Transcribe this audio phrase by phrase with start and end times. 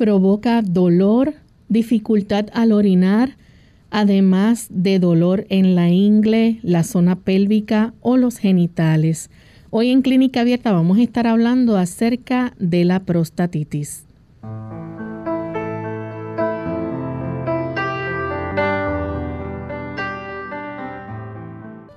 [0.00, 1.34] Provoca dolor,
[1.68, 3.36] dificultad al orinar,
[3.90, 9.28] además de dolor en la ingle, la zona pélvica o los genitales.
[9.68, 14.06] Hoy en Clínica Abierta vamos a estar hablando acerca de la prostatitis.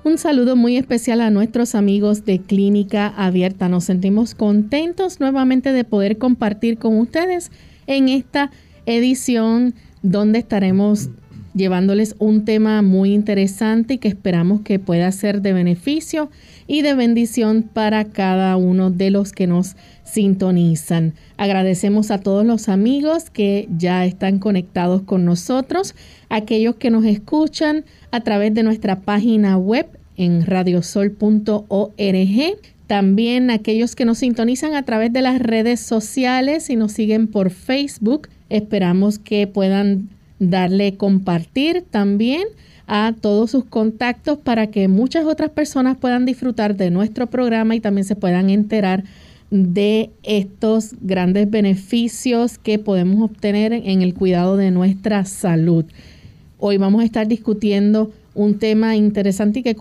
[0.04, 3.70] Un saludo muy especial a nuestros amigos de Clínica Abierta.
[3.70, 7.50] Nos sentimos contentos nuevamente de poder compartir con ustedes
[7.88, 8.52] en esta
[8.86, 11.10] edición donde estaremos
[11.54, 16.30] llevándoles un tema muy interesante y que esperamos que pueda ser de beneficio
[16.68, 21.14] y de bendición para cada uno de los que nos sintonizan.
[21.38, 25.96] Agradecemos a todos los amigos que ya están conectados con nosotros,
[26.30, 31.94] aquellos que nos escuchan a través de nuestra página web en radiosol.org
[32.88, 37.50] también aquellos que nos sintonizan a través de las redes sociales y nos siguen por
[37.50, 40.10] Facebook, esperamos que puedan
[40.40, 42.44] darle compartir también
[42.88, 47.80] a todos sus contactos para que muchas otras personas puedan disfrutar de nuestro programa y
[47.80, 49.04] también se puedan enterar
[49.52, 55.86] de estos grandes beneficios que podemos obtener en el cuidado de nuestra salud.
[56.58, 59.76] Hoy vamos a estar discutiendo un tema interesante y que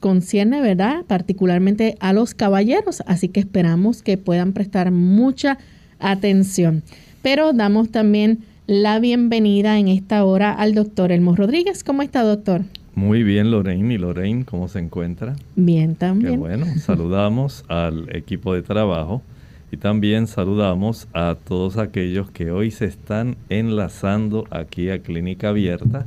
[0.00, 1.04] concierne, ¿verdad?
[1.06, 5.58] Particularmente a los caballeros, así que esperamos que puedan prestar mucha
[5.98, 6.82] atención.
[7.22, 11.84] Pero damos también la bienvenida en esta hora al doctor Elmo Rodríguez.
[11.84, 12.62] ¿Cómo está, doctor?
[12.94, 13.94] Muy bien, Lorraine.
[13.94, 15.36] ¿Y Lorraine cómo se encuentra?
[15.54, 16.32] Bien, también.
[16.32, 16.66] Qué bueno.
[16.78, 19.22] Saludamos al equipo de trabajo
[19.70, 26.06] y también saludamos a todos aquellos que hoy se están enlazando aquí a Clínica Abierta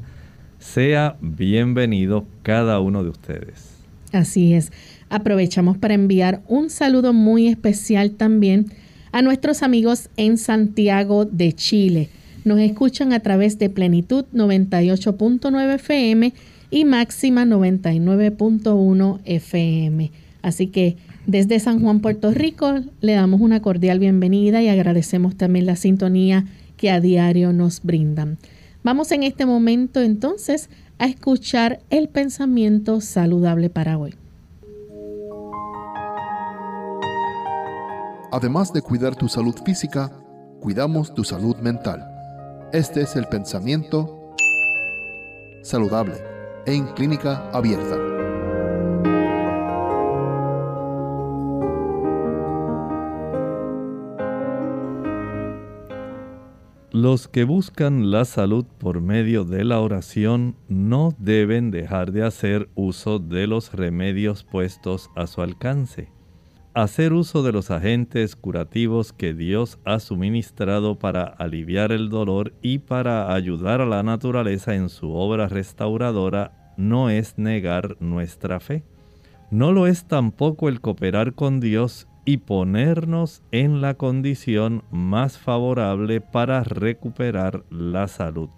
[0.74, 3.70] sea bienvenido cada uno de ustedes.
[4.12, 4.72] Así es.
[5.10, 8.68] Aprovechamos para enviar un saludo muy especial también
[9.12, 12.10] a nuestros amigos en Santiago de Chile.
[12.46, 16.34] Nos escuchan a través de Plenitud 98.9 FM
[16.70, 20.12] y Máxima 99.1 FM.
[20.42, 25.66] Así que desde San Juan, Puerto Rico, le damos una cordial bienvenida y agradecemos también
[25.66, 26.46] la sintonía
[26.78, 28.38] que a diario nos brindan.
[28.84, 30.70] Vamos en este momento entonces
[31.00, 34.16] a escuchar el pensamiento saludable para hoy.
[38.32, 40.12] Además de cuidar tu salud física,
[40.62, 42.06] cuidamos tu salud mental.
[42.72, 44.36] Este es el pensamiento
[45.64, 46.16] saludable
[46.66, 48.19] en clínica abierta.
[57.02, 62.68] Los que buscan la salud por medio de la oración no deben dejar de hacer
[62.76, 66.12] uso de los remedios puestos a su alcance.
[66.74, 72.80] Hacer uso de los agentes curativos que Dios ha suministrado para aliviar el dolor y
[72.80, 78.84] para ayudar a la naturaleza en su obra restauradora no es negar nuestra fe.
[79.52, 86.22] No lo es tampoco el cooperar con Dios y ponernos en la condición más favorable
[86.22, 88.50] para recuperar la salud.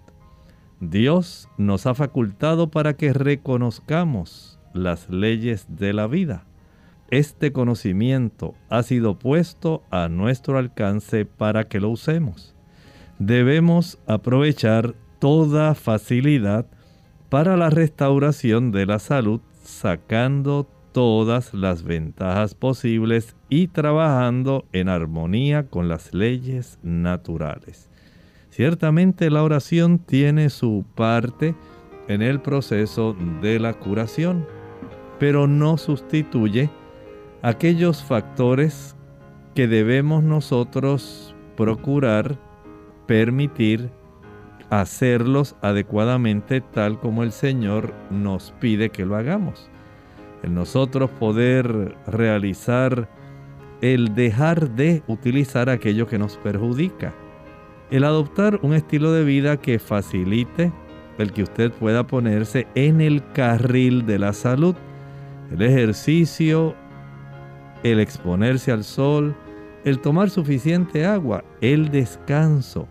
[0.80, 6.44] Dios nos ha facultado para que reconozcamos las leyes de la vida.
[7.08, 12.54] Este conocimiento ha sido puesto a nuestro alcance para que lo usemos.
[13.18, 16.66] Debemos aprovechar toda facilidad
[17.30, 25.64] para la restauración de la salud sacando todas las ventajas posibles y trabajando en armonía
[25.68, 27.88] con las leyes naturales.
[28.50, 31.54] Ciertamente la oración tiene su parte
[32.08, 34.46] en el proceso de la curación,
[35.18, 36.70] pero no sustituye
[37.40, 38.94] aquellos factores
[39.54, 42.38] que debemos nosotros procurar,
[43.06, 43.90] permitir,
[44.70, 49.71] hacerlos adecuadamente tal como el Señor nos pide que lo hagamos
[50.42, 53.08] el nosotros poder realizar
[53.80, 57.14] el dejar de utilizar aquello que nos perjudica,
[57.90, 60.72] el adoptar un estilo de vida que facilite
[61.18, 64.74] el que usted pueda ponerse en el carril de la salud,
[65.50, 66.74] el ejercicio,
[67.82, 69.34] el exponerse al sol,
[69.84, 72.88] el tomar suficiente agua, el descanso,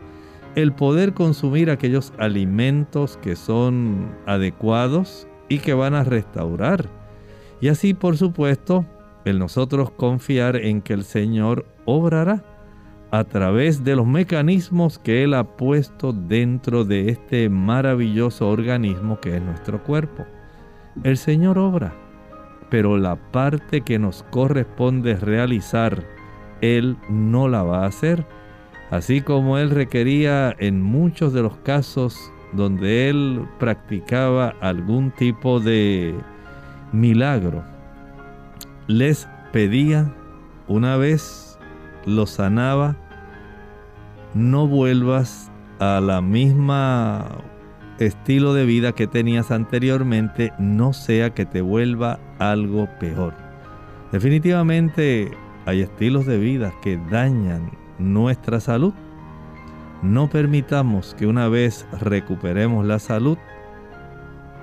[0.56, 7.00] el poder consumir aquellos alimentos que son adecuados y que van a restaurar.
[7.61, 8.85] Y así, por supuesto,
[9.23, 12.43] el nosotros confiar en que el Señor obrará
[13.11, 19.35] a través de los mecanismos que Él ha puesto dentro de este maravilloso organismo que
[19.35, 20.25] es nuestro cuerpo.
[21.03, 21.93] El Señor obra,
[22.69, 26.03] pero la parte que nos corresponde realizar,
[26.61, 28.25] Él no la va a hacer.
[28.89, 32.17] Así como Él requería en muchos de los casos
[32.53, 36.15] donde Él practicaba algún tipo de
[36.91, 37.63] milagro,
[38.88, 40.13] les pedía
[40.67, 41.59] una vez
[42.05, 42.95] lo sanaba,
[44.33, 47.39] no vuelvas a la misma
[47.99, 53.33] estilo de vida que tenías anteriormente, no sea que te vuelva algo peor.
[54.11, 55.31] Definitivamente
[55.65, 58.94] hay estilos de vida que dañan nuestra salud.
[60.01, 63.37] No permitamos que una vez recuperemos la salud,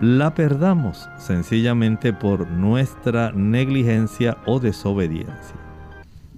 [0.00, 5.56] la perdamos sencillamente por nuestra negligencia o desobediencia.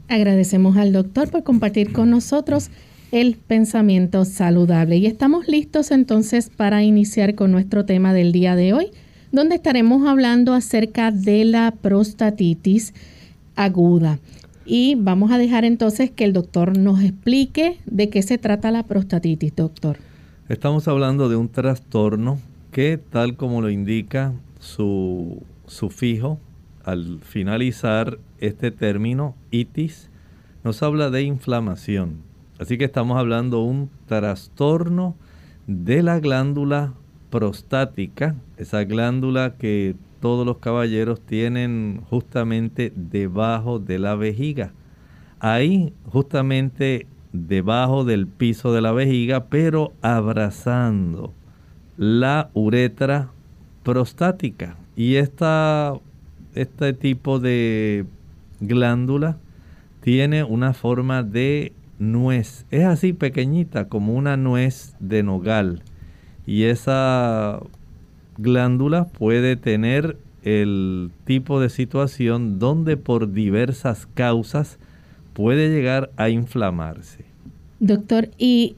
[0.09, 2.71] Agradecemos al doctor por compartir con nosotros
[3.13, 4.97] el pensamiento saludable.
[4.97, 8.91] Y estamos listos entonces para iniciar con nuestro tema del día de hoy,
[9.31, 12.95] donde estaremos hablando acerca de la prostatitis
[13.57, 14.19] aguda.
[14.65, 18.85] Y vamos a dejar entonces que el doctor nos explique de qué se trata la
[18.85, 19.99] prostatitis, doctor.
[20.49, 22.39] Estamos hablando de un trastorno
[22.71, 26.39] que, tal como lo indica su sufijo,
[26.85, 30.11] al finalizar este término, itis,
[30.65, 32.23] nos habla de inflamación.
[32.59, 35.17] Así que estamos hablando de un trastorno
[35.67, 36.95] de la glándula
[37.31, 44.73] prostática, esa glándula que todos los caballeros tienen justamente debajo de la vejiga.
[45.39, 51.33] Ahí, justamente debajo del piso de la vejiga, pero abrazando
[52.01, 53.29] la uretra
[53.83, 54.79] prostática.
[54.97, 55.93] Y esta,
[56.55, 58.07] este tipo de
[58.59, 59.37] glándula
[60.01, 62.65] tiene una forma de nuez.
[62.71, 65.83] Es así pequeñita como una nuez de nogal.
[66.47, 67.61] Y esa
[68.39, 74.79] glándula puede tener el tipo de situación donde por diversas causas
[75.35, 77.27] puede llegar a inflamarse.
[77.79, 78.75] Doctor, y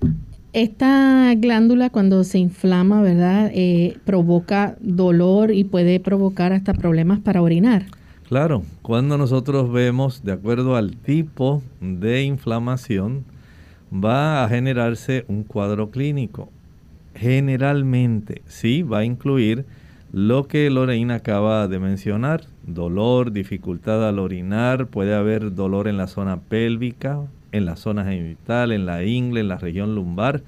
[0.53, 3.51] esta glándula cuando se inflama, ¿verdad?
[3.55, 7.87] Eh, provoca dolor y puede provocar hasta problemas para orinar.
[8.29, 13.25] Claro, cuando nosotros vemos, de acuerdo al tipo de inflamación,
[13.93, 16.49] va a generarse un cuadro clínico.
[17.15, 19.67] Generalmente, sí, va a incluir
[20.13, 26.07] lo que Lorena acaba de mencionar, dolor, dificultad al orinar, puede haber dolor en la
[26.07, 27.21] zona pélvica,
[27.53, 30.43] en la zona genital, en la ingle, en la región lumbar.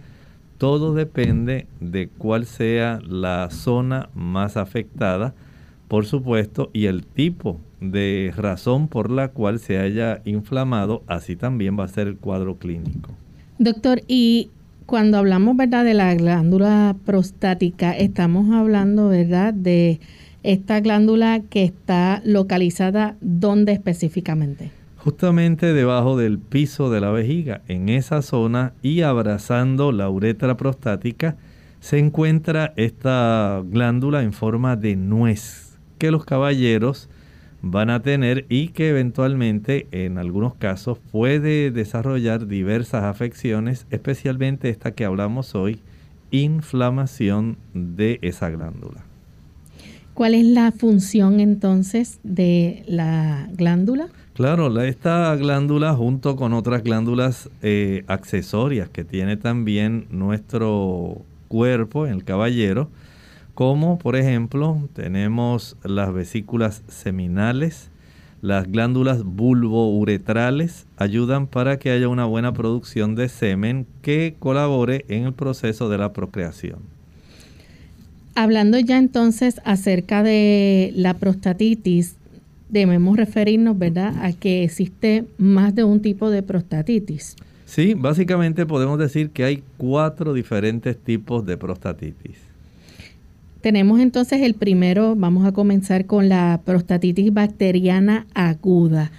[0.58, 5.34] Todo depende de cuál sea la zona más afectada,
[5.88, 11.78] por supuesto, y el tipo de razón por la cual se haya inflamado, así también
[11.78, 13.10] va a ser el cuadro clínico.
[13.58, 14.50] Doctor, y
[14.86, 20.00] cuando hablamos, ¿verdad?, de la glándula prostática, estamos hablando, ¿verdad?, de
[20.42, 24.70] esta glándula que está localizada ¿dónde específicamente?
[25.04, 31.36] Justamente debajo del piso de la vejiga, en esa zona y abrazando la uretra prostática,
[31.78, 37.10] se encuentra esta glándula en forma de nuez que los caballeros
[37.60, 44.92] van a tener y que eventualmente en algunos casos puede desarrollar diversas afecciones, especialmente esta
[44.92, 45.82] que hablamos hoy,
[46.30, 49.04] inflamación de esa glándula.
[50.14, 54.06] ¿Cuál es la función entonces de la glándula?
[54.34, 62.22] Claro, esta glándula junto con otras glándulas eh, accesorias que tiene también nuestro cuerpo, el
[62.22, 62.90] caballero,
[63.54, 67.90] como por ejemplo tenemos las vesículas seminales,
[68.40, 75.24] las glándulas bulbouretrales ayudan para que haya una buena producción de semen que colabore en
[75.24, 76.93] el proceso de la procreación.
[78.36, 82.16] Hablando ya entonces acerca de la prostatitis,
[82.68, 87.36] debemos referirnos, ¿verdad?, a que existe más de un tipo de prostatitis.
[87.64, 92.36] Sí, básicamente podemos decir que hay cuatro diferentes tipos de prostatitis.
[93.60, 99.10] Tenemos entonces el primero, vamos a comenzar con la prostatitis bacteriana aguda.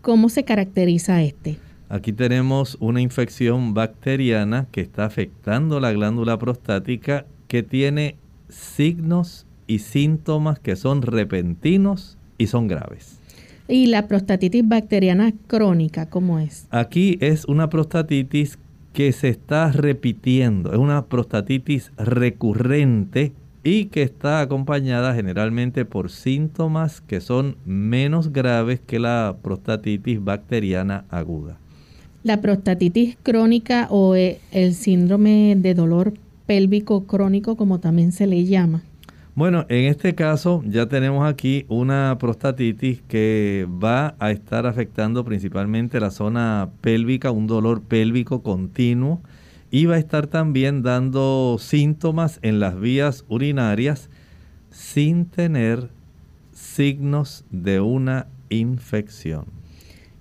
[0.00, 1.58] ¿Cómo se caracteriza este?
[1.88, 8.16] Aquí tenemos una infección bacteriana que está afectando la glándula prostática que tiene
[8.48, 13.18] signos y síntomas que son repentinos y son graves.
[13.68, 16.66] ¿Y la prostatitis bacteriana crónica cómo es?
[16.70, 18.58] Aquí es una prostatitis
[18.92, 23.32] que se está repitiendo, es una prostatitis recurrente
[23.64, 31.04] y que está acompañada generalmente por síntomas que son menos graves que la prostatitis bacteriana
[31.10, 31.58] aguda.
[32.22, 36.14] La prostatitis crónica o eh, el síndrome de dolor
[36.46, 38.82] pélvico crónico, como también se le llama.
[39.36, 46.00] Bueno, en este caso ya tenemos aquí una prostatitis que va a estar afectando principalmente
[46.00, 49.20] la zona pélvica, un dolor pélvico continuo
[49.70, 54.08] y va a estar también dando síntomas en las vías urinarias
[54.70, 55.90] sin tener
[56.52, 59.44] signos de una infección.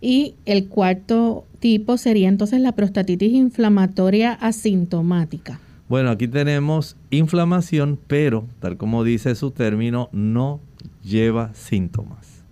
[0.02, 5.62] Y el cuarto tipo sería entonces la prostatitis inflamatoria asintomática.
[5.88, 10.60] Bueno, aquí tenemos inflamación, pero tal como dice su término, no
[11.04, 12.44] lleva síntomas.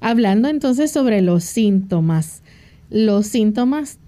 [0.00, 2.42] Hablando entonces sobre los síntomas,
[2.90, 3.98] los síntomas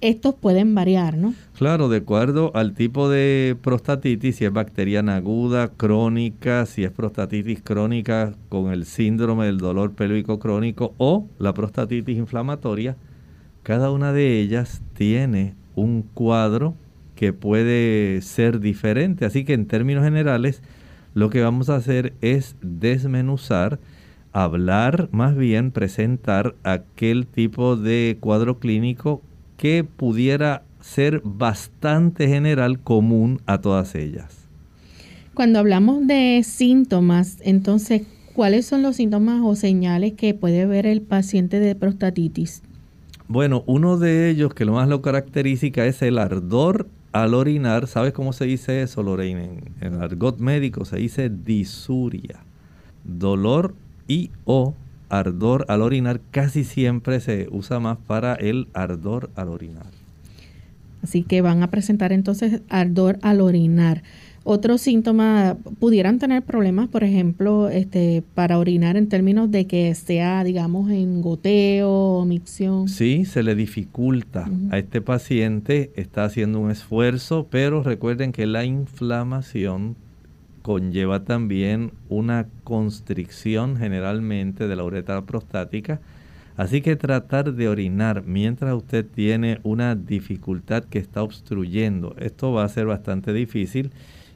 [0.00, 1.34] estos pueden variar, ¿no?
[1.56, 7.62] Claro, de acuerdo al tipo de prostatitis, si es bacteriana aguda, crónica, si es prostatitis
[7.62, 12.96] crónica con el síndrome del dolor pélvico crónico o la prostatitis inflamatoria,
[13.62, 16.74] cada una de ellas tiene un cuadro
[17.16, 19.24] que puede ser diferente.
[19.24, 20.62] Así que en términos generales,
[21.14, 23.80] lo que vamos a hacer es desmenuzar,
[24.32, 29.22] hablar, más bien presentar aquel tipo de cuadro clínico
[29.56, 34.46] que pudiera ser bastante general, común a todas ellas.
[35.34, 38.02] Cuando hablamos de síntomas, entonces,
[38.34, 42.62] ¿cuáles son los síntomas o señales que puede ver el paciente de prostatitis?
[43.28, 46.88] Bueno, uno de ellos que lo más lo caracteriza es el ardor
[47.22, 49.62] al orinar, ¿sabes cómo se dice eso, Lorraine?
[49.80, 52.40] En, el argot médico se dice disuria.
[53.04, 53.74] Dolor
[54.06, 54.74] y o
[55.08, 59.86] ardor al orinar casi siempre se usa más para el ardor al orinar.
[61.02, 64.02] Así que van a presentar entonces ardor al orinar.
[64.48, 70.44] Otros síntomas pudieran tener problemas, por ejemplo, este, para orinar en términos de que sea,
[70.44, 72.86] digamos, en goteo o micción.
[72.86, 78.64] Sí, se le dificulta a este paciente, está haciendo un esfuerzo, pero recuerden que la
[78.64, 79.96] inflamación
[80.62, 86.00] conlleva también una constricción generalmente de la uretra prostática.
[86.56, 92.62] Así que tratar de orinar mientras usted tiene una dificultad que está obstruyendo, esto va
[92.62, 93.90] a ser bastante difícil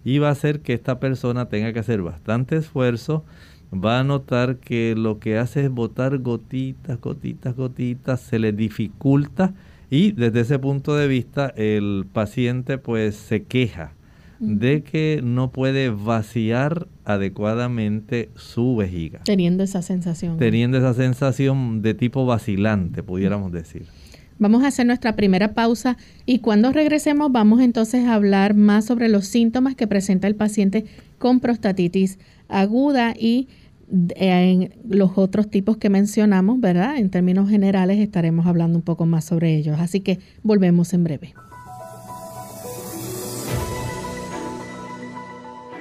[0.04, 3.24] y va a hacer que esta persona tenga que hacer bastante esfuerzo.
[3.72, 9.54] Va a notar que lo que hace es botar gotitas, gotitas, gotitas, se le dificulta
[9.90, 13.92] y desde ese punto de vista el paciente pues se queja
[14.40, 19.20] de que no puede vaciar adecuadamente su vejiga.
[19.24, 20.38] Teniendo esa sensación.
[20.38, 23.86] Teniendo esa sensación de tipo vacilante, pudiéramos decir.
[24.40, 29.10] Vamos a hacer nuestra primera pausa y cuando regresemos vamos entonces a hablar más sobre
[29.10, 30.86] los síntomas que presenta el paciente
[31.18, 32.18] con prostatitis
[32.48, 33.48] aguda y
[34.16, 36.96] eh, en los otros tipos que mencionamos, ¿verdad?
[36.96, 39.78] En términos generales estaremos hablando un poco más sobre ellos.
[39.78, 41.34] Así que volvemos en breve.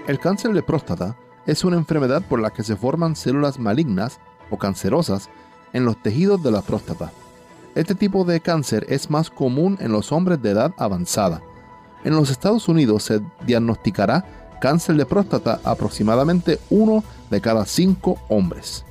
[0.06, 1.16] El cáncer de próstata
[1.48, 5.30] es una enfermedad por la que se forman células malignas o cancerosas
[5.72, 7.10] en los tejidos de la próstata.
[7.76, 11.42] Este tipo de cáncer es más común en los hombres de edad avanzada.
[12.04, 14.26] En los Estados Unidos se diagnosticará
[14.60, 18.86] cáncer de próstata aproximadamente uno de cada cinco hombres.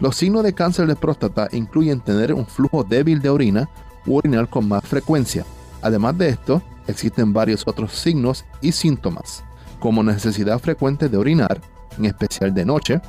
[0.00, 3.68] Los signos de cáncer de próstata incluyen tener un flujo débil de orina
[4.06, 5.44] u orinar con más frecuencia.
[5.82, 9.44] Además de esto, existen varios otros signos y síntomas,
[9.78, 11.60] como necesidad frecuente de orinar,
[11.96, 13.00] en especial de noche,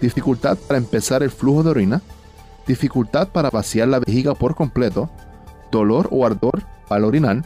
[0.00, 2.02] dificultad para empezar el flujo de orina,
[2.70, 5.10] dificultad para vaciar la vejiga por completo,
[5.70, 7.44] dolor o ardor al orinar,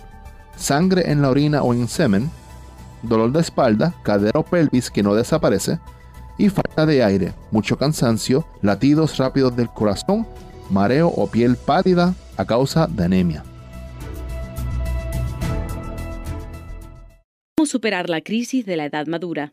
[0.57, 2.31] sangre en la orina o en semen,
[3.03, 5.79] dolor de espalda, cadera o pelvis que no desaparece,
[6.37, 10.27] y falta de aire, mucho cansancio, latidos rápidos del corazón,
[10.71, 13.45] mareo o piel pálida a causa de anemia.
[17.57, 19.53] ¿Cómo superar la crisis de la edad madura?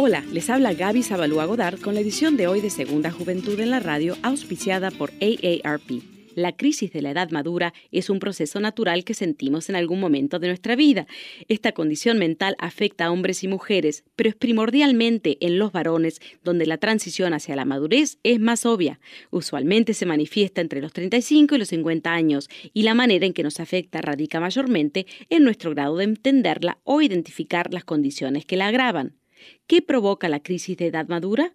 [0.00, 3.70] Hola, les habla Gaby Zabalúa Godard con la edición de hoy de Segunda Juventud en
[3.70, 5.90] la Radio, auspiciada por AARP.
[6.36, 10.38] La crisis de la edad madura es un proceso natural que sentimos en algún momento
[10.38, 11.08] de nuestra vida.
[11.48, 16.66] Esta condición mental afecta a hombres y mujeres, pero es primordialmente en los varones donde
[16.66, 19.00] la transición hacia la madurez es más obvia.
[19.30, 23.42] Usualmente se manifiesta entre los 35 y los 50 años y la manera en que
[23.42, 28.68] nos afecta radica mayormente en nuestro grado de entenderla o identificar las condiciones que la
[28.68, 29.17] agravan.
[29.66, 31.52] ¿Qué provoca la crisis de edad madura?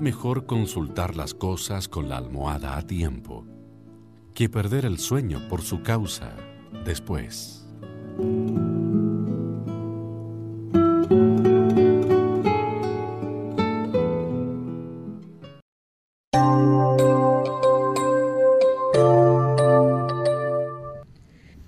[0.00, 3.44] Mejor consultar las cosas con la almohada a tiempo
[4.34, 6.34] que perder el sueño por su causa
[6.86, 7.66] después.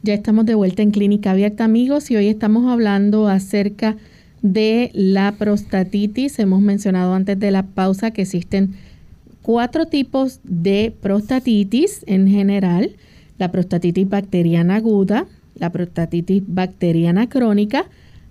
[0.02, 4.11] Ya estamos de vuelta en Clínica Abierta, amigos, y hoy estamos hablando acerca de
[4.42, 6.38] la prostatitis.
[6.38, 8.74] Hemos mencionado antes de la pausa que existen
[9.42, 12.90] cuatro tipos de prostatitis en general.
[13.38, 17.86] La prostatitis bacteriana aguda, la prostatitis bacteriana crónica,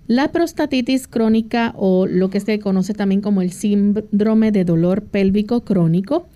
[0.08, 5.62] la prostatitis crónica o lo que se conoce también como el síndrome de dolor pélvico
[5.62, 6.28] crónico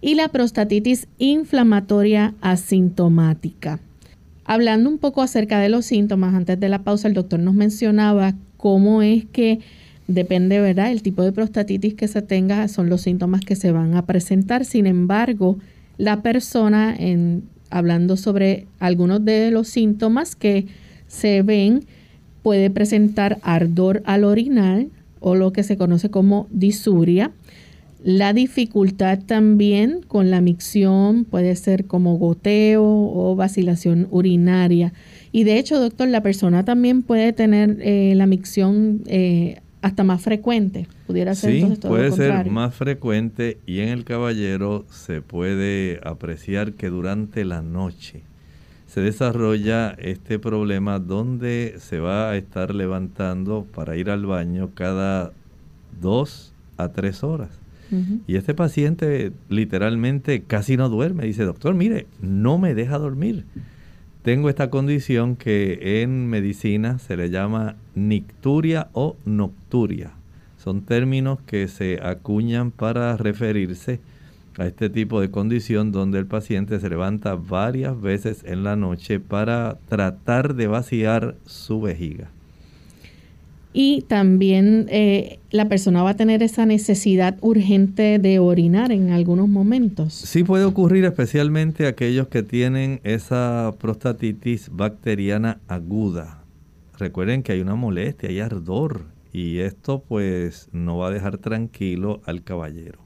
[0.00, 3.80] y la prostatitis inflamatoria asintomática.
[4.44, 8.34] Hablando un poco acerca de los síntomas, antes de la pausa el doctor nos mencionaba
[8.60, 9.60] cómo es que
[10.06, 10.92] depende, ¿verdad?
[10.92, 14.66] El tipo de prostatitis que se tenga son los síntomas que se van a presentar.
[14.66, 15.58] Sin embargo,
[15.96, 16.94] la persona,
[17.70, 20.66] hablando sobre algunos de los síntomas que
[21.08, 21.86] se ven,
[22.42, 24.84] puede presentar ardor al orinar
[25.20, 27.30] o lo que se conoce como disuria.
[28.04, 34.92] La dificultad también con la micción puede ser como goteo o vacilación urinaria.
[35.32, 40.22] Y de hecho, doctor, la persona también puede tener eh, la micción eh, hasta más
[40.22, 40.86] frecuente.
[41.06, 45.22] Pudiera ser Sí, entonces todo puede lo ser más frecuente y en el caballero se
[45.22, 48.22] puede apreciar que durante la noche
[48.86, 55.32] se desarrolla este problema donde se va a estar levantando para ir al baño cada
[56.00, 57.50] dos a tres horas.
[58.28, 61.24] Y este paciente literalmente casi no duerme.
[61.24, 63.44] Dice, doctor, mire, no me deja dormir.
[64.22, 70.10] Tengo esta condición que en medicina se le llama nicturia o nocturia.
[70.58, 73.98] Son términos que se acuñan para referirse
[74.58, 79.20] a este tipo de condición donde el paciente se levanta varias veces en la noche
[79.20, 82.28] para tratar de vaciar su vejiga.
[83.72, 89.48] Y también eh, la persona va a tener esa necesidad urgente de orinar en algunos
[89.48, 90.12] momentos.
[90.12, 96.42] Sí puede ocurrir especialmente aquellos que tienen esa prostatitis bacteriana aguda.
[96.98, 102.20] Recuerden que hay una molestia, hay ardor y esto pues no va a dejar tranquilo
[102.26, 102.98] al caballero.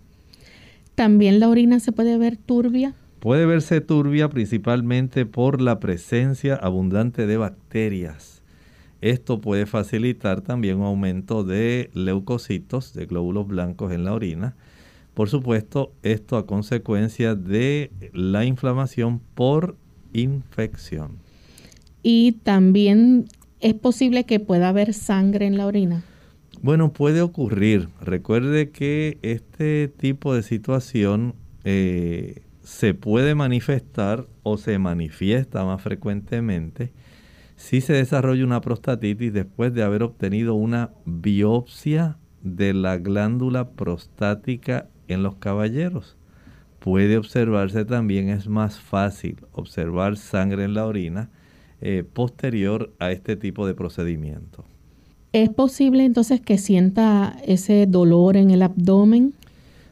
[0.94, 2.94] También la orina se puede ver turbia.
[3.20, 8.33] Puede verse turbia principalmente por la presencia abundante de bacterias.
[9.04, 14.56] Esto puede facilitar también un aumento de leucocitos, de glóbulos blancos en la orina.
[15.12, 19.76] Por supuesto, esto a consecuencia de la inflamación por
[20.14, 21.18] infección.
[22.02, 23.26] Y también
[23.60, 26.02] es posible que pueda haber sangre en la orina.
[26.62, 27.90] Bueno, puede ocurrir.
[28.00, 36.90] Recuerde que este tipo de situación eh, se puede manifestar o se manifiesta más frecuentemente
[37.56, 44.88] si se desarrolla una prostatitis después de haber obtenido una biopsia de la glándula prostática
[45.08, 46.16] en los caballeros.
[46.78, 51.30] Puede observarse también, es más fácil observar sangre en la orina
[51.80, 54.64] eh, posterior a este tipo de procedimiento.
[55.32, 59.34] ¿Es posible entonces que sienta ese dolor en el abdomen?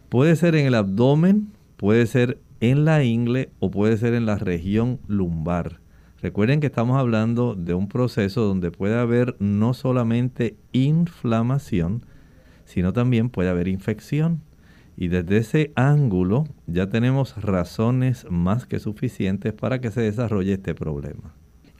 [0.08, 4.36] Puede ser en el abdomen, puede ser en la ingle o puede ser en la
[4.36, 5.81] región lumbar.
[6.22, 12.06] Recuerden que estamos hablando de un proceso donde puede haber no solamente inflamación,
[12.64, 14.40] sino también puede haber infección.
[14.96, 20.76] Y desde ese ángulo ya tenemos razones más que suficientes para que se desarrolle este
[20.76, 21.34] problema.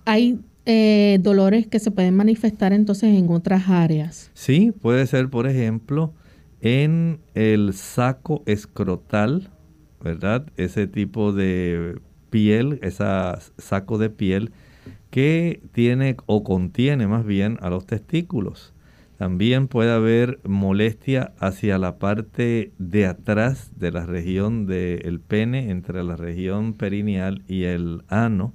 [0.07, 4.33] Hay eh, dolores que se pueden manifestar entonces en otras áreas.
[4.35, 6.14] Sí, puede ser, por ejemplo,
[6.61, 9.50] en el saco escrotal,
[10.02, 10.46] ¿verdad?
[10.57, 12.00] Ese tipo de
[12.32, 13.04] piel, ese
[13.58, 14.50] saco de piel
[15.10, 18.72] que tiene o contiene más bien a los testículos.
[19.18, 26.02] También puede haber molestia hacia la parte de atrás de la región del pene, entre
[26.02, 28.54] la región perineal y el ano.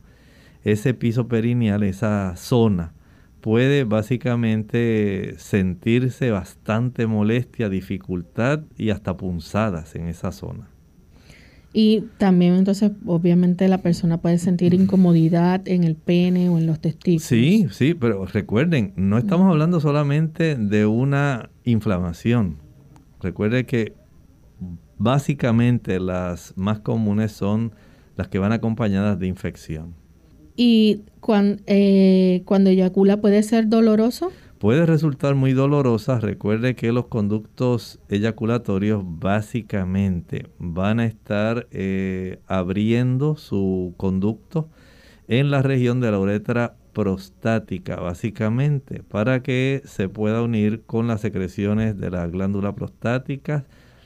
[0.63, 2.93] Ese piso perineal, esa zona,
[3.39, 10.67] puede básicamente sentirse bastante molestia, dificultad y hasta punzadas en esa zona.
[11.79, 16.79] Y también entonces obviamente la persona puede sentir incomodidad en el pene o en los
[16.79, 17.21] testículos.
[17.21, 22.57] Sí, sí, pero recuerden, no estamos hablando solamente de una inflamación.
[23.21, 23.93] Recuerde que
[24.97, 27.73] básicamente las más comunes son
[28.15, 29.93] las que van acompañadas de infección.
[30.55, 34.31] ¿Y cuando, eh, cuando eyacula puede ser doloroso?
[34.60, 36.20] Puede resultar muy dolorosa.
[36.20, 44.70] Recuerde que los conductos eyaculatorios básicamente van a estar eh, abriendo su conducto
[45.28, 51.22] en la región de la uretra prostática, básicamente, para que se pueda unir con las
[51.22, 53.65] secreciones de la glándula prostática,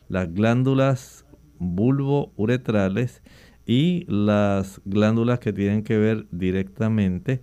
[0.09, 1.25] las glándulas
[1.59, 3.21] bulbo-uretrales
[3.65, 7.41] y las glándulas que tienen que ver directamente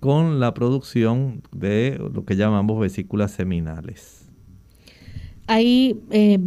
[0.00, 4.28] con la producción de lo que llamamos vesículas seminales.
[5.46, 6.38] ¿Hay eh,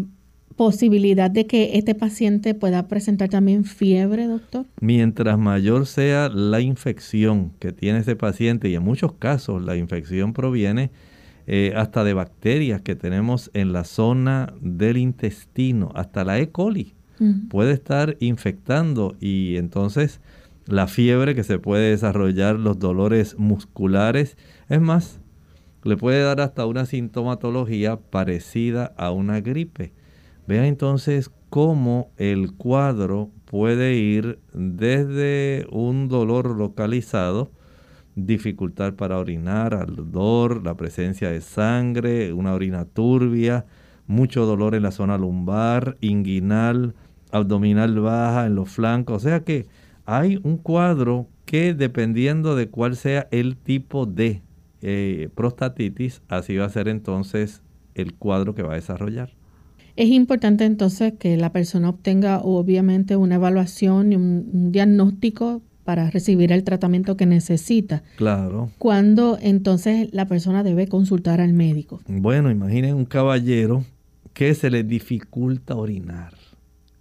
[0.56, 4.66] posibilidad de que este paciente pueda presentar también fiebre, doctor?
[4.80, 10.34] Mientras mayor sea la infección que tiene ese paciente, y en muchos casos la infección
[10.34, 10.92] proviene
[11.48, 16.50] eh, hasta de bacterias que tenemos en la zona del intestino, hasta la E.
[16.50, 16.94] coli
[17.50, 20.22] puede estar infectando y entonces
[20.72, 24.38] la fiebre que se puede desarrollar, los dolores musculares.
[24.70, 25.20] Es más,
[25.84, 29.94] le puede dar hasta una sintomatología parecida a una gripe.
[30.48, 37.52] Vean entonces cómo el cuadro puede ir desde un dolor localizado,
[38.16, 43.66] dificultad para orinar, ardor, la presencia de sangre, una orina turbia,
[44.08, 46.96] mucho dolor en la zona lumbar, inguinal,
[47.32, 49.18] abdominal baja, en los flancos.
[49.18, 49.68] O sea que
[50.06, 54.42] hay un cuadro que dependiendo de cuál sea el tipo de
[54.82, 57.62] eh, prostatitis, así va a ser entonces
[57.94, 59.32] el cuadro que va a desarrollar.
[59.96, 66.52] Es importante entonces que la persona obtenga obviamente una evaluación y un, diagnóstico para recibir
[66.52, 68.04] el tratamiento que necesita.
[68.16, 68.72] Claro.
[68.78, 72.02] ¿Cuándo entonces la persona debe consultar al médico?
[72.08, 73.84] Bueno, imaginen un caballero
[74.34, 76.41] que se le dificulta orinar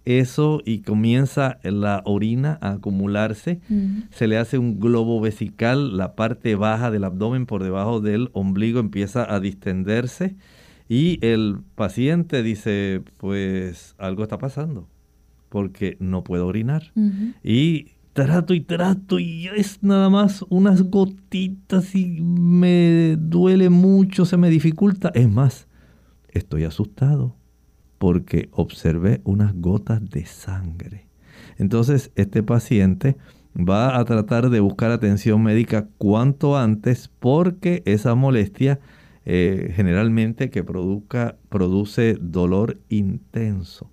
[0.05, 3.59] eso y comienza la orina a acumularse.
[4.11, 8.79] Se le hace un globo vesical, la parte baja del abdomen por debajo del ombligo
[8.79, 10.35] empieza a distenderse
[10.89, 14.87] y el paciente dice, pues algo está pasando
[15.49, 16.91] porque no puedo orinar.
[17.43, 24.37] Y trato y trato y es nada más unas gotitas y me duele mucho, se
[24.37, 25.11] me dificulta.
[25.13, 25.67] Es más,
[26.29, 27.35] estoy asustado
[28.01, 31.05] porque observé unas gotas de sangre.
[31.59, 33.15] Entonces este paciente
[33.55, 38.79] va a tratar de buscar atención médica cuanto antes porque esa molestia
[39.23, 43.91] eh, generalmente que produce dolor intenso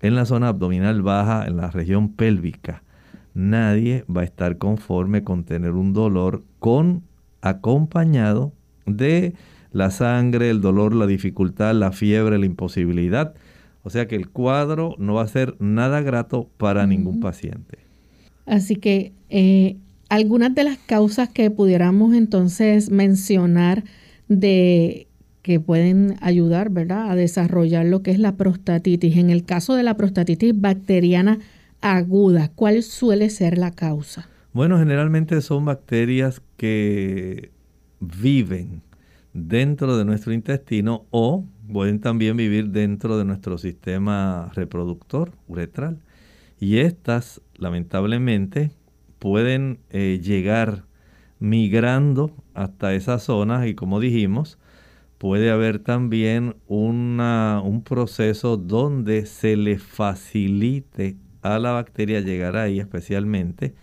[0.00, 2.84] en la zona abdominal baja, en la región pélvica.
[3.34, 7.02] Nadie va a estar conforme con tener un dolor con
[7.42, 8.52] acompañado
[8.86, 9.34] de
[9.72, 13.34] la sangre, el dolor, la dificultad, la fiebre, la imposibilidad.
[13.82, 17.78] O sea que el cuadro no va a ser nada grato para ningún paciente.
[18.46, 19.76] Así que eh,
[20.08, 23.84] algunas de las causas que pudiéramos entonces mencionar
[24.28, 25.06] de
[25.42, 29.16] que pueden ayudar, ¿verdad?, a desarrollar lo que es la prostatitis.
[29.16, 31.38] En el caso de la prostatitis bacteriana
[31.80, 34.28] aguda, ¿cuál suele ser la causa?
[34.52, 37.50] Bueno, generalmente son bacterias que
[38.00, 38.82] viven
[39.32, 45.98] dentro de nuestro intestino o pueden también vivir dentro de nuestro sistema reproductor uretral.
[46.58, 48.70] Y estas, lamentablemente,
[49.18, 50.84] pueden eh, llegar
[51.38, 54.58] migrando hasta esas zonas y como dijimos,
[55.18, 63.74] puede haber también un proceso donde se le facilite a la bacteria llegar ahí, especialmente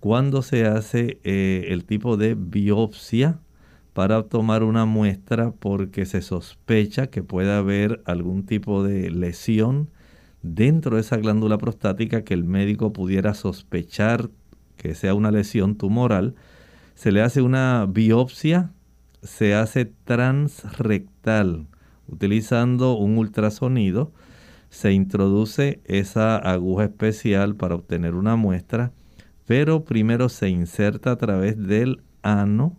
[0.00, 3.38] cuando se hace eh, el tipo de biopsia
[3.92, 9.90] para tomar una muestra porque se sospecha que puede haber algún tipo de lesión
[10.42, 14.30] dentro de esa glándula prostática que el médico pudiera sospechar
[14.76, 16.34] que sea una lesión tumoral.
[16.94, 18.70] Se le hace una biopsia,
[19.22, 21.66] se hace transrectal
[22.08, 24.12] utilizando un ultrasonido.
[24.70, 28.92] Se introduce esa aguja especial para obtener una muestra,
[29.46, 32.76] pero primero se inserta a través del ano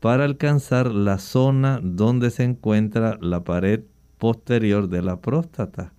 [0.00, 3.82] para alcanzar la zona donde se encuentra la pared
[4.18, 5.92] posterior de la próstata.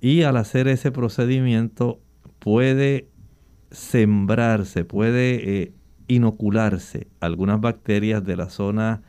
[0.00, 2.00] Y al hacer ese procedimiento
[2.40, 3.08] puede
[3.70, 5.72] sembrarse, puede eh,
[6.08, 9.02] inocularse algunas bacterias de la zona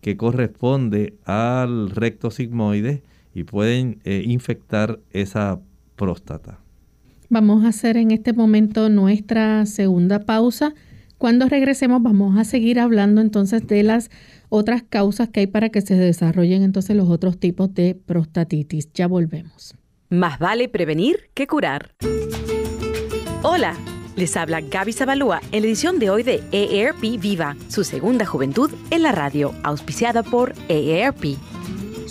[0.00, 3.02] que corresponde al recto sigmoide
[3.34, 5.60] y pueden eh, infectar esa
[5.96, 6.58] próstata.
[7.28, 10.74] Vamos a hacer en este momento nuestra segunda pausa.
[11.20, 14.10] Cuando regresemos vamos a seguir hablando entonces de las
[14.48, 18.90] otras causas que hay para que se desarrollen entonces los otros tipos de prostatitis.
[18.94, 19.74] Ya volvemos.
[20.08, 21.94] Más vale prevenir que curar.
[23.42, 23.76] Hola,
[24.16, 28.70] les habla Gaby Zabalúa en la edición de hoy de EARP Viva, su segunda juventud
[28.90, 31.36] en la radio, auspiciada por EARP.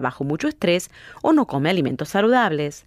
[0.00, 0.90] bajo mucho estrés
[1.22, 2.86] o no come alimentos saludables.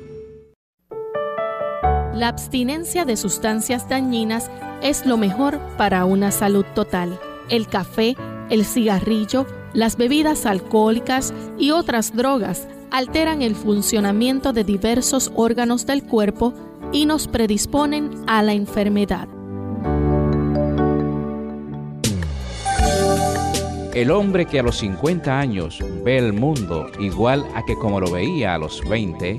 [2.15, 4.49] La abstinencia de sustancias dañinas
[4.81, 7.19] es lo mejor para una salud total.
[7.49, 8.15] El café,
[8.49, 16.03] el cigarrillo, las bebidas alcohólicas y otras drogas alteran el funcionamiento de diversos órganos del
[16.03, 16.53] cuerpo
[16.91, 19.27] y nos predisponen a la enfermedad.
[23.93, 28.11] El hombre que a los 50 años ve el mundo igual a que como lo
[28.11, 29.37] veía a los 20,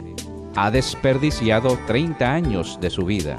[0.55, 3.39] ha desperdiciado 30 años de su vida.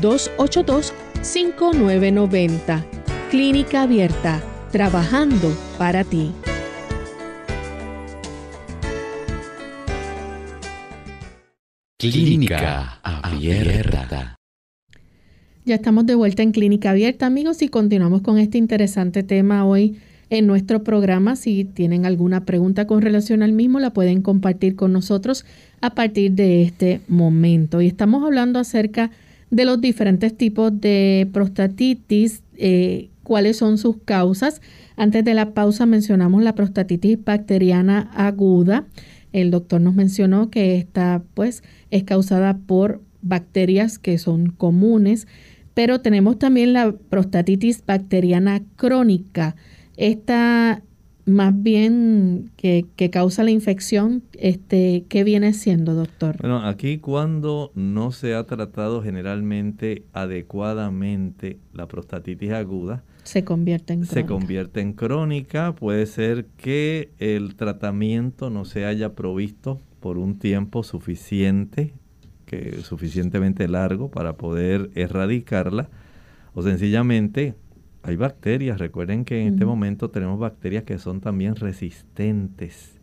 [0.00, 2.84] 282-5990.
[3.30, 6.32] Clínica Abierta, trabajando para ti.
[11.98, 14.36] Clínica Abierta.
[15.66, 19.98] Ya estamos de vuelta en Clínica Abierta, amigos, y continuamos con este interesante tema hoy
[20.30, 21.36] en nuestro programa.
[21.36, 25.44] Si tienen alguna pregunta con relación al mismo, la pueden compartir con nosotros
[25.82, 27.82] a partir de este momento.
[27.82, 33.96] Y estamos hablando acerca de de los diferentes tipos de prostatitis, eh, cuáles son sus
[34.04, 34.60] causas.
[34.96, 38.86] Antes de la pausa mencionamos la prostatitis bacteriana aguda.
[39.32, 45.26] El doctor nos mencionó que esta pues es causada por bacterias que son comunes,
[45.74, 49.56] pero tenemos también la prostatitis bacteriana crónica.
[49.96, 50.82] Esta
[51.26, 56.36] más bien que, causa la infección, este, ¿qué viene siendo, doctor?
[56.40, 64.00] Bueno, aquí cuando no se ha tratado generalmente adecuadamente la prostatitis aguda, se convierte en
[64.00, 64.14] crónica.
[64.14, 65.74] Se convierte en crónica.
[65.74, 71.92] Puede ser que el tratamiento no se haya provisto por un tiempo suficiente,
[72.46, 75.90] que suficientemente largo para poder erradicarla,
[76.54, 77.54] o sencillamente
[78.02, 78.78] hay bacterias.
[78.78, 82.94] Recuerden que en este momento tenemos bacterias que son también resistentes.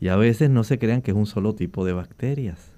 [0.00, 2.72] Y a veces no se crean que es un solo tipo de bacterias.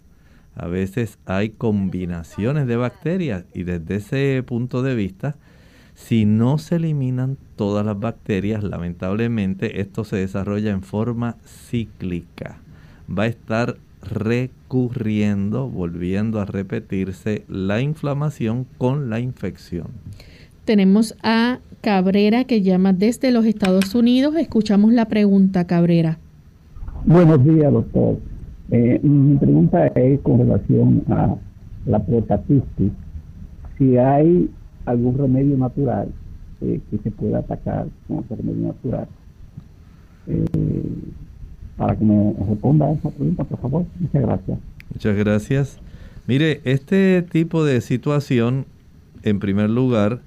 [0.54, 5.36] A veces hay combinaciones de bacterias y desde ese punto de vista,
[5.94, 12.58] si no se eliminan todas las bacterias, lamentablemente esto se desarrolla en forma cíclica.
[13.06, 19.88] Va a estar recurriendo, volviendo a repetirse la inflamación con la infección.
[20.66, 24.34] Tenemos a Cabrera que llama desde los Estados Unidos.
[24.34, 26.18] Escuchamos la pregunta, Cabrera.
[27.04, 28.18] Buenos días, doctor.
[28.72, 31.36] Eh, mi pregunta es con relación a
[31.86, 32.90] la prostatitis.
[33.78, 34.50] Si hay
[34.86, 36.08] algún remedio natural
[36.60, 39.06] eh, que se pueda atacar con ese remedio natural.
[40.26, 40.44] Eh,
[41.76, 43.84] para que me responda a esa pregunta, por favor.
[44.00, 44.58] Muchas gracias.
[44.92, 45.78] Muchas gracias.
[46.26, 48.66] Mire, este tipo de situación,
[49.22, 50.22] en primer lugar,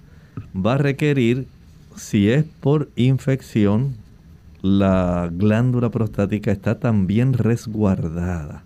[0.55, 1.47] va a requerir,
[1.95, 3.95] si es por infección,
[4.61, 8.63] la glándula prostática está también resguardada.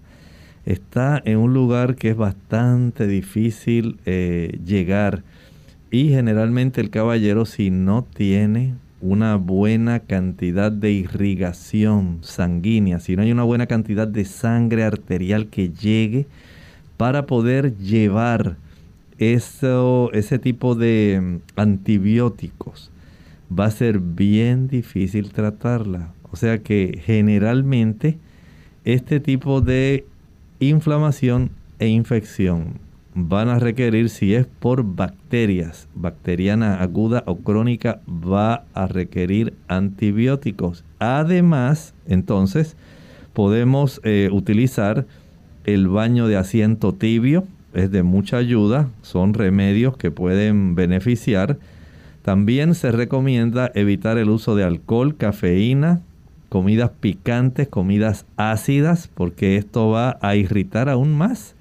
[0.65, 5.24] Está en un lugar que es bastante difícil eh, llegar
[5.91, 13.22] y generalmente el caballero si no tiene una buena cantidad de irrigación sanguínea, si no
[13.22, 16.26] hay una buena cantidad de sangre arterial que llegue
[16.96, 18.56] para poder llevar
[19.17, 22.91] eso, ese tipo de mm, antibióticos,
[23.58, 26.13] va a ser bien difícil tratarla.
[26.32, 28.17] O sea que generalmente
[28.86, 30.06] este tipo de
[30.60, 32.80] inflamación e infección
[33.15, 40.84] van a requerir, si es por bacterias, bacteriana aguda o crónica, va a requerir antibióticos.
[40.99, 42.76] Además, entonces,
[43.34, 45.06] podemos eh, utilizar
[45.65, 51.57] el baño de asiento tibio, es de mucha ayuda, son remedios que pueden beneficiar.
[52.21, 56.01] También se recomienda evitar el uso de alcohol, cafeína,
[56.49, 61.55] comidas picantes, comidas ácidas, porque esto va a irritar aún más.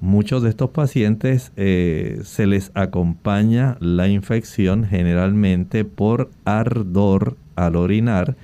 [0.00, 8.34] Muchos de estos pacientes eh, se les acompaña la infección generalmente por ardor al orinar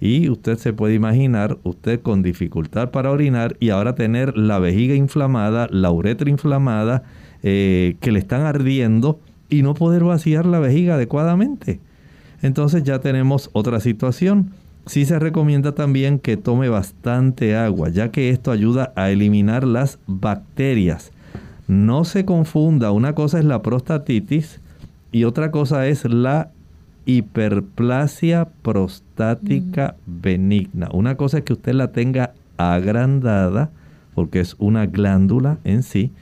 [0.00, 4.94] y usted se puede imaginar, usted con dificultad para orinar y ahora tener la vejiga
[4.94, 7.02] inflamada, la uretra inflamada,
[7.42, 11.80] eh, que le están ardiendo y no poder vaciar la vejiga adecuadamente.
[12.40, 14.52] Entonces ya tenemos otra situación.
[14.86, 19.98] Sí se recomienda también que tome bastante agua, ya que esto ayuda a eliminar las
[20.06, 21.12] bacterias.
[21.68, 24.60] No se confunda, una cosa es la prostatitis
[25.12, 26.50] y otra cosa es la
[27.06, 30.88] hiperplasia prostática benigna.
[30.92, 33.70] Una cosa es que usted la tenga agrandada,
[34.14, 36.12] porque es una glándula en sí,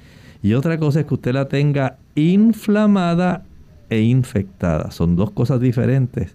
[0.43, 3.43] y otra cosa es que usted la tenga inflamada
[3.91, 4.91] e infectada.
[4.91, 6.35] Son dos cosas diferentes.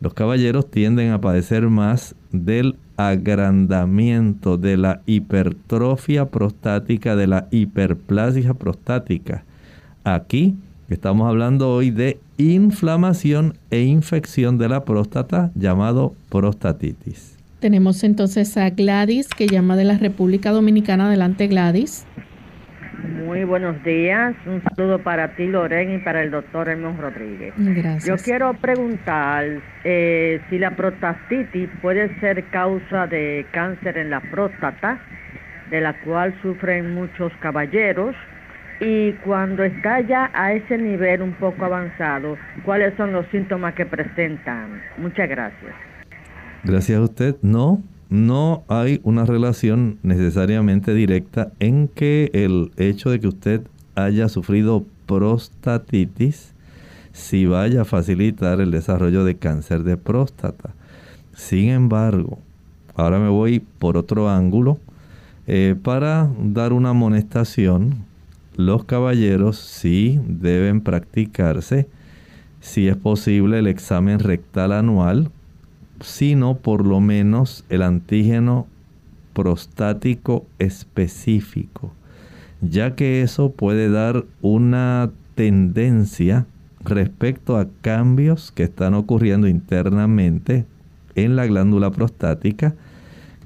[0.00, 8.54] Los caballeros tienden a padecer más del agrandamiento, de la hipertrofia prostática, de la hiperplasia
[8.54, 9.44] prostática.
[10.04, 10.56] Aquí
[10.92, 17.38] estamos hablando hoy de inflamación e infección de la próstata llamado prostatitis.
[17.60, 21.06] Tenemos entonces a Gladys que llama de la República Dominicana.
[21.06, 22.06] Adelante Gladys.
[23.26, 24.34] Muy buenos días.
[24.46, 27.54] Un saludo para ti, Lorena, y para el doctor Hermón Rodríguez.
[27.56, 28.04] Gracias.
[28.04, 29.44] Yo quiero preguntar
[29.84, 35.00] eh, si la prostatitis puede ser causa de cáncer en la próstata,
[35.70, 38.14] de la cual sufren muchos caballeros
[38.84, 43.86] y cuando está ya a ese nivel un poco avanzado, ¿cuáles son los síntomas que
[43.86, 44.82] presentan?
[44.98, 45.74] Muchas gracias.
[46.64, 47.36] Gracias a usted.
[47.40, 53.62] No, no hay una relación necesariamente directa en que el hecho de que usted
[53.94, 56.54] haya sufrido prostatitis
[57.12, 60.70] si vaya a facilitar el desarrollo de cáncer de próstata.
[61.32, 62.38] Sin embargo,
[62.96, 64.78] ahora me voy por otro ángulo
[65.46, 68.04] eh, para dar una amonestación
[68.56, 71.88] los caballeros sí deben practicarse,
[72.60, 75.30] si es posible, el examen rectal anual,
[76.00, 78.66] sino por lo menos el antígeno
[79.32, 81.92] prostático específico,
[82.60, 86.46] ya que eso puede dar una tendencia
[86.80, 90.64] respecto a cambios que están ocurriendo internamente
[91.14, 92.74] en la glándula prostática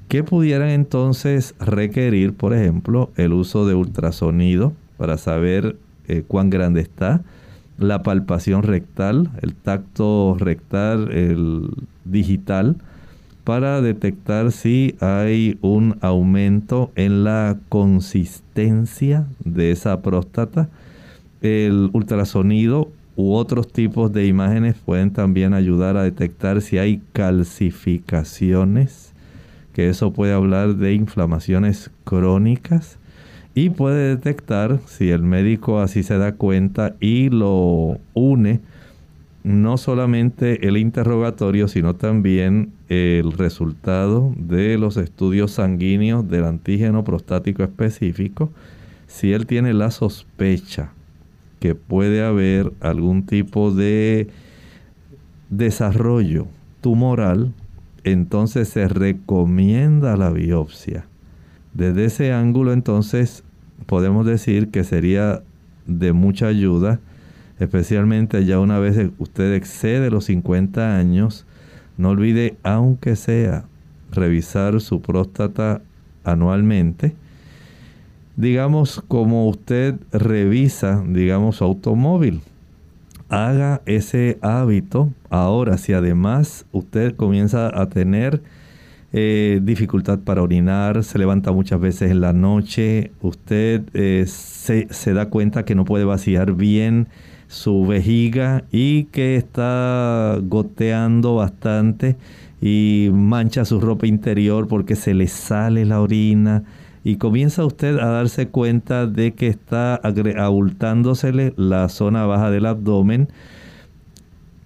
[0.07, 5.77] que pudieran entonces requerir, por ejemplo, el uso de ultrasonido para saber
[6.09, 7.21] eh, cuán grande está,
[7.77, 11.69] la palpación rectal, el tacto rectal, el
[12.03, 12.75] digital,
[13.45, 20.67] para detectar si hay un aumento en la consistencia de esa próstata.
[21.41, 29.13] El ultrasonido u otros tipos de imágenes pueden también ayudar a detectar si hay calcificaciones,
[29.71, 32.98] que eso puede hablar de inflamaciones crónicas
[33.53, 38.61] y puede detectar si el médico así se da cuenta y lo une
[39.43, 47.63] no solamente el interrogatorio, sino también el resultado de los estudios sanguíneos del antígeno prostático
[47.63, 48.51] específico,
[49.07, 50.91] si él tiene la sospecha
[51.59, 54.27] que puede haber algún tipo de
[55.49, 56.47] desarrollo
[56.81, 57.53] tumoral,
[58.03, 61.08] entonces se recomienda la biopsia.
[61.73, 63.43] Desde ese ángulo entonces
[63.85, 65.41] podemos decir que sería
[65.85, 66.99] de mucha ayuda,
[67.59, 71.45] especialmente ya una vez usted excede los 50 años,
[71.97, 73.65] no olvide, aunque sea,
[74.11, 75.81] revisar su próstata
[76.23, 77.15] anualmente.
[78.35, 82.41] Digamos, como usted revisa, digamos, su automóvil.
[83.27, 88.41] Haga ese hábito ahora, si además usted comienza a tener
[89.11, 95.29] eh, dificultad para orinar, se levanta muchas veces en la noche, usted eh, se, da
[95.29, 97.07] cuenta que no puede vaciar bien
[97.47, 102.17] su vejiga y que está goteando bastante
[102.61, 106.63] y mancha su ropa interior porque se le sale la orina.
[107.03, 113.29] Y comienza usted a darse cuenta de que está abultándosele la zona baja del abdomen,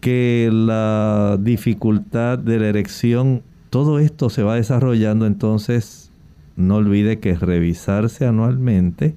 [0.01, 3.43] que la dificultad de la erección
[3.73, 6.11] todo esto se va desarrollando, entonces
[6.55, 9.15] no olvide que revisarse anualmente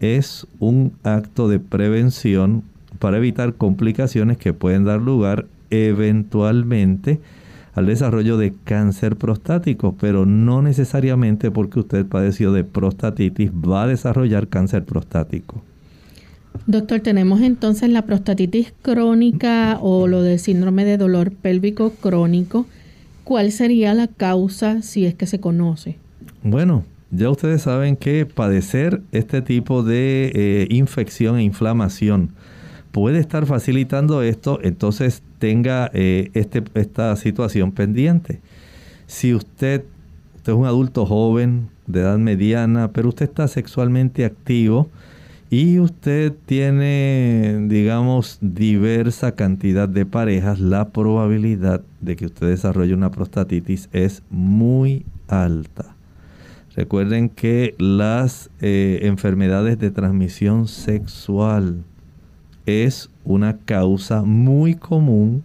[0.00, 2.62] es un acto de prevención
[2.98, 7.20] para evitar complicaciones que pueden dar lugar eventualmente
[7.72, 13.86] al desarrollo de cáncer prostático, pero no necesariamente porque usted padeció de prostatitis va a
[13.86, 15.62] desarrollar cáncer prostático.
[16.66, 22.66] Doctor, tenemos entonces la prostatitis crónica o lo del síndrome de dolor pélvico crónico
[23.26, 25.98] ¿Cuál sería la causa si es que se conoce?
[26.44, 32.30] Bueno, ya ustedes saben que padecer este tipo de eh, infección e inflamación
[32.92, 38.38] puede estar facilitando esto, entonces tenga eh, este, esta situación pendiente.
[39.08, 39.82] Si usted,
[40.36, 44.88] usted es un adulto joven, de edad mediana, pero usted está sexualmente activo,
[45.50, 53.12] y usted tiene, digamos, diversa cantidad de parejas, la probabilidad de que usted desarrolle una
[53.12, 55.94] prostatitis es muy alta.
[56.74, 61.84] Recuerden que las eh, enfermedades de transmisión sexual
[62.66, 65.44] es una causa muy común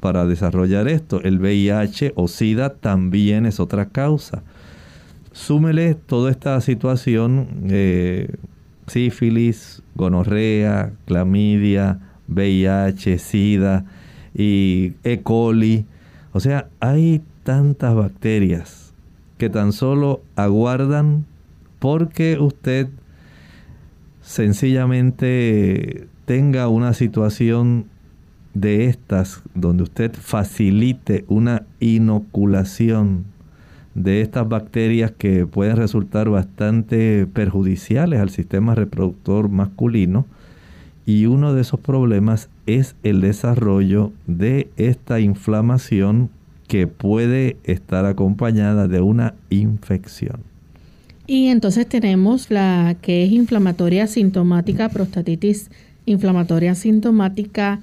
[0.00, 1.22] para desarrollar esto.
[1.22, 4.42] El VIH o SIDA también es otra causa.
[5.32, 8.34] Súmele toda esta situación eh,
[8.88, 13.84] sífilis, gonorrea, clamidia, VIH, SIDA
[14.34, 15.20] y E.
[15.22, 15.86] coli.
[16.32, 18.92] O sea, hay tantas bacterias
[19.38, 21.24] que tan solo aguardan
[21.78, 22.88] porque usted
[24.20, 27.86] sencillamente tenga una situación
[28.52, 33.24] de estas donde usted facilite una inoculación
[33.98, 40.26] de estas bacterias que pueden resultar bastante perjudiciales al sistema reproductor masculino.
[41.04, 46.30] Y uno de esos problemas es el desarrollo de esta inflamación
[46.68, 50.42] que puede estar acompañada de una infección.
[51.26, 55.70] Y entonces tenemos la que es inflamatoria sintomática, prostatitis
[56.06, 57.80] inflamatoria sintomática.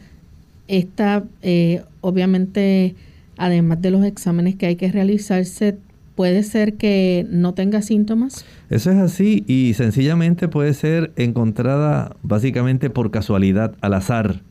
[0.68, 2.96] Esta, eh, obviamente,
[3.38, 5.78] además de los exámenes que hay que realizarse,
[6.16, 8.46] puede ser que no tenga síntomas?
[8.70, 14.42] Eso es así y sencillamente puede ser encontrada básicamente por casualidad, al azar.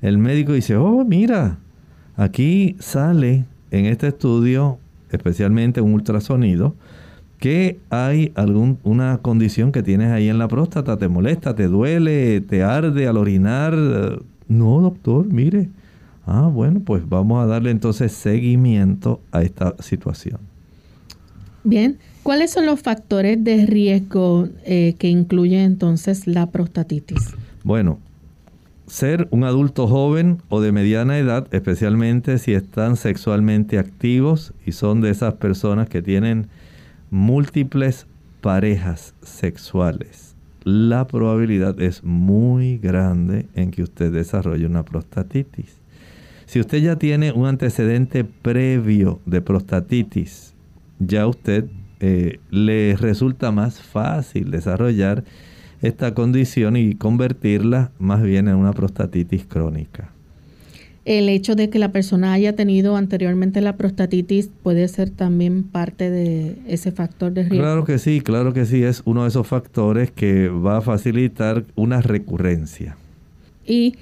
[0.00, 1.58] El médico dice, oh, mira,
[2.16, 4.78] aquí sale en este estudio,
[5.10, 6.74] especialmente un ultrasonido,
[7.40, 10.98] ¿Qué hay alguna condición que tienes ahí en la próstata?
[10.98, 11.54] ¿Te molesta?
[11.54, 12.42] ¿Te duele?
[12.42, 13.74] ¿Te arde al orinar?
[14.46, 15.70] No, doctor, mire.
[16.26, 20.49] Ah, bueno, pues vamos a darle entonces seguimiento a esta situación.
[21.64, 27.34] Bien, ¿cuáles son los factores de riesgo eh, que incluyen entonces la prostatitis?
[27.64, 27.98] Bueno,
[28.86, 35.00] ser un adulto joven o de mediana edad, especialmente si están sexualmente activos y son
[35.00, 36.48] de esas personas que tienen
[37.10, 38.06] múltiples
[38.40, 40.34] parejas sexuales,
[40.64, 45.76] la probabilidad es muy grande en que usted desarrolle una prostatitis.
[46.46, 50.54] Si usted ya tiene un antecedente previo de prostatitis,
[51.00, 51.64] ya usted
[51.98, 55.24] eh, le resulta más fácil desarrollar
[55.82, 60.12] esta condición y convertirla más bien en una prostatitis crónica.
[61.06, 66.10] El hecho de que la persona haya tenido anteriormente la prostatitis puede ser también parte
[66.10, 67.64] de ese factor de riesgo.
[67.64, 71.64] Claro que sí, claro que sí, es uno de esos factores que va a facilitar
[71.74, 72.96] una recurrencia.
[73.66, 73.94] Y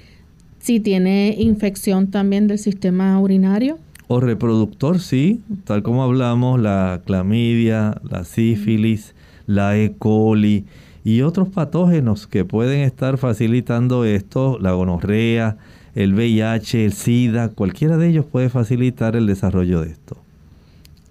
[0.59, 3.79] si tiene infección también del sistema urinario.
[4.11, 9.13] O reproductor, sí, tal como hablamos, la clamidia, la sífilis,
[9.45, 9.93] la E.
[9.99, 10.65] coli
[11.03, 15.57] y otros patógenos que pueden estar facilitando esto, la gonorrea,
[15.93, 20.17] el VIH, el SIDA, cualquiera de ellos puede facilitar el desarrollo de esto.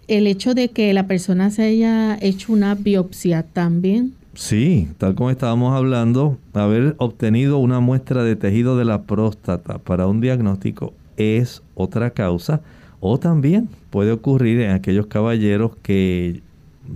[0.08, 4.14] El hecho de que la persona se haya hecho una biopsia también.
[4.34, 10.08] Sí, tal como estábamos hablando, haber obtenido una muestra de tejido de la próstata para
[10.08, 12.60] un diagnóstico es otra causa.
[13.00, 16.42] O también puede ocurrir en aquellos caballeros que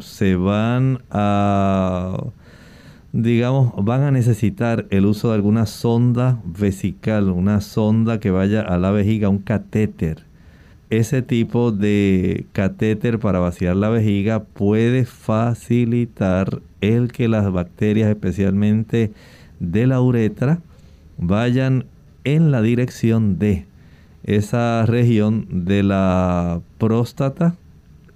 [0.00, 2.16] se van a
[3.12, 8.78] digamos, van a necesitar el uso de alguna sonda vesical, una sonda que vaya a
[8.78, 10.24] la vejiga, un catéter.
[10.90, 19.12] Ese tipo de catéter para vaciar la vejiga puede facilitar el que las bacterias, especialmente
[19.61, 20.61] de la uretra,
[21.18, 21.86] vayan
[22.24, 23.66] en la dirección de
[24.25, 27.55] esa región de la próstata,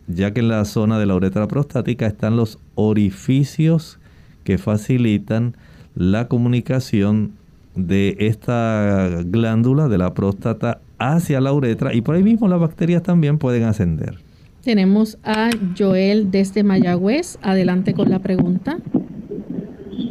[0.07, 3.99] ya que en la zona de la uretra prostática están los orificios
[4.45, 5.57] que facilitan
[5.95, 7.33] la comunicación
[7.75, 13.03] de esta glándula de la próstata hacia la uretra y por ahí mismo las bacterias
[13.03, 14.15] también pueden ascender.
[14.63, 17.39] Tenemos a Joel desde Mayagüez.
[17.43, 18.79] Adelante con la pregunta.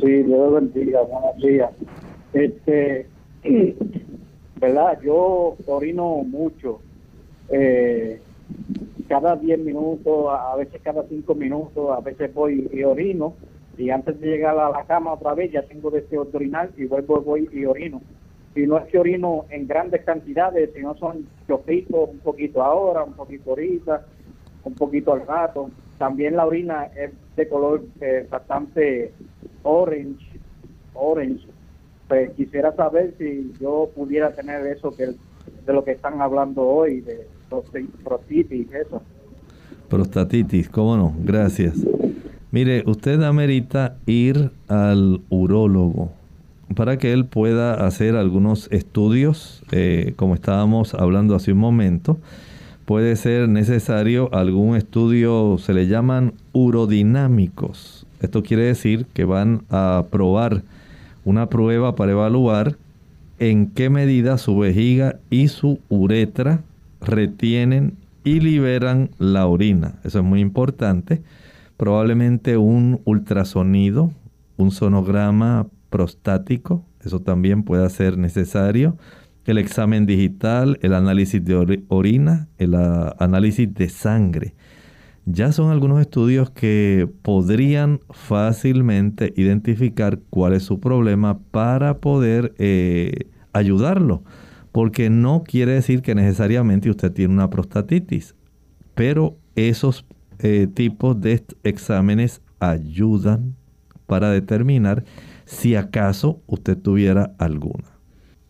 [0.02, 1.72] Sí, Dios bendiga, buenos días.
[2.34, 3.08] Este,
[4.66, 5.00] ¿verdad?
[5.04, 6.80] Yo orino mucho.
[7.50, 8.20] Eh,
[9.08, 13.34] cada 10 minutos, a veces cada 5 minutos, a veces voy y orino
[13.78, 16.86] y antes de llegar a la cama otra vez ya tengo deseo de orinar y
[16.86, 18.02] vuelvo voy y orino.
[18.56, 23.14] Y no es que orino en grandes cantidades, sino son chopitos, un poquito ahora, un
[23.14, 24.06] poquito ahorita,
[24.64, 25.70] un poquito al rato.
[26.00, 29.14] También la orina es de color eh, bastante
[29.64, 30.26] orange,
[30.94, 31.46] orange.
[32.08, 35.16] Pues quisiera saber si yo pudiera tener eso que
[35.66, 37.28] de lo que están hablando hoy, de
[38.04, 39.02] prostatitis, eso.
[39.90, 41.76] Prostatitis, cómo no, gracias.
[42.52, 46.12] Mire, usted amerita ir al urólogo
[46.76, 52.18] para que él pueda hacer algunos estudios, eh, como estábamos hablando hace un momento.
[52.86, 58.06] Puede ser necesario algún estudio, se le llaman urodinámicos.
[58.22, 60.64] Esto quiere decir que van a probar
[61.26, 62.78] una prueba para evaluar
[63.40, 66.62] en qué medida su vejiga y su uretra
[67.02, 69.96] retienen y liberan la orina.
[70.06, 71.22] Eso es muy importante
[71.78, 74.12] probablemente un ultrasonido,
[74.58, 78.98] un sonograma prostático, eso también puede ser necesario,
[79.46, 84.54] el examen digital, el análisis de orina, el ah, análisis de sangre.
[85.26, 93.30] Ya son algunos estudios que podrían fácilmente identificar cuál es su problema para poder eh,
[93.52, 94.24] ayudarlo.
[94.72, 98.36] Porque no quiere decir que necesariamente usted tiene una prostatitis,
[98.94, 100.06] pero esos
[100.40, 103.56] eh, tipos de exámenes ayudan
[104.06, 105.06] para determinar
[105.46, 107.96] si acaso usted tuviera alguna.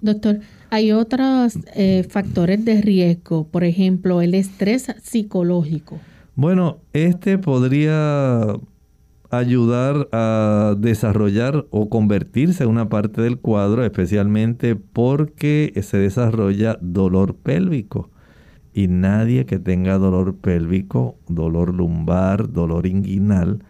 [0.02, 0.40] Doctor,
[0.72, 6.00] hay otros eh, factores de riesgo, por ejemplo, el estrés psicológico.
[6.36, 8.56] Bueno, este podría
[9.30, 17.36] ayudar a desarrollar o convertirse en una parte del cuadro, especialmente porque se desarrolla dolor
[17.36, 18.10] pélvico
[18.74, 23.64] y nadie que tenga dolor pélvico, dolor lumbar, dolor inguinal,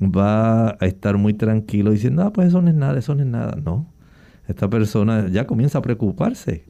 [0.00, 3.28] va a estar muy tranquilo diciendo, ah, pues eso no es nada, eso no es
[3.28, 3.58] nada.
[3.62, 3.86] No,
[4.46, 6.64] esta persona ya comienza a preocuparse.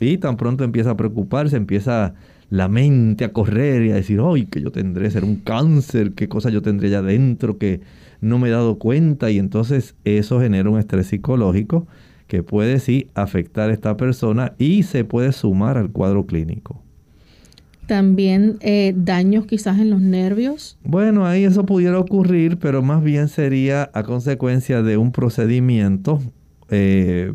[0.00, 2.14] Y tan pronto empieza a preocuparse, empieza
[2.50, 5.10] la mente a correr y a decir, ¡ay, que yo tendré!
[5.10, 7.80] Ser un cáncer, qué cosa yo tendré ya dentro que
[8.20, 9.30] no me he dado cuenta.
[9.30, 11.86] Y entonces eso genera un estrés psicológico
[12.26, 16.82] que puede sí afectar a esta persona y se puede sumar al cuadro clínico.
[17.86, 20.78] También eh, daños quizás en los nervios.
[20.84, 26.20] Bueno, ahí eso pudiera ocurrir, pero más bien sería a consecuencia de un procedimiento,
[26.68, 27.32] eh,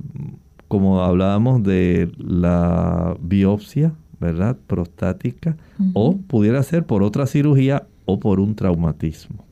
[0.70, 4.57] como hablábamos de la biopsia, ¿verdad?
[4.68, 5.57] Prostática,
[5.93, 9.45] o pudiera ser por otra cirugía o por un traumatismo.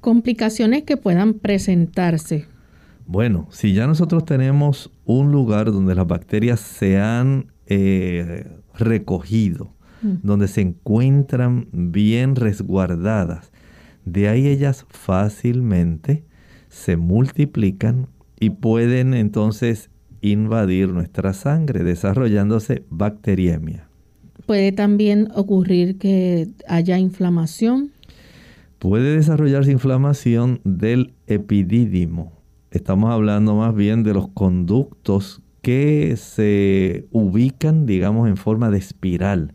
[0.00, 2.46] Complicaciones que puedan presentarse.
[3.06, 10.14] Bueno, si ya nosotros tenemos un lugar donde las bacterias se han eh, recogido, Mm.
[10.22, 13.52] donde se encuentran bien resguardadas.
[14.04, 16.24] De ahí ellas fácilmente
[16.68, 18.08] se multiplican
[18.38, 19.89] y pueden entonces
[20.20, 23.88] invadir nuestra sangre, desarrollándose bacteriemia.
[24.46, 27.92] ¿Puede también ocurrir que haya inflamación?
[28.78, 32.32] Puede desarrollarse inflamación del epidídimo.
[32.70, 39.54] Estamos hablando más bien de los conductos que se ubican, digamos, en forma de espiral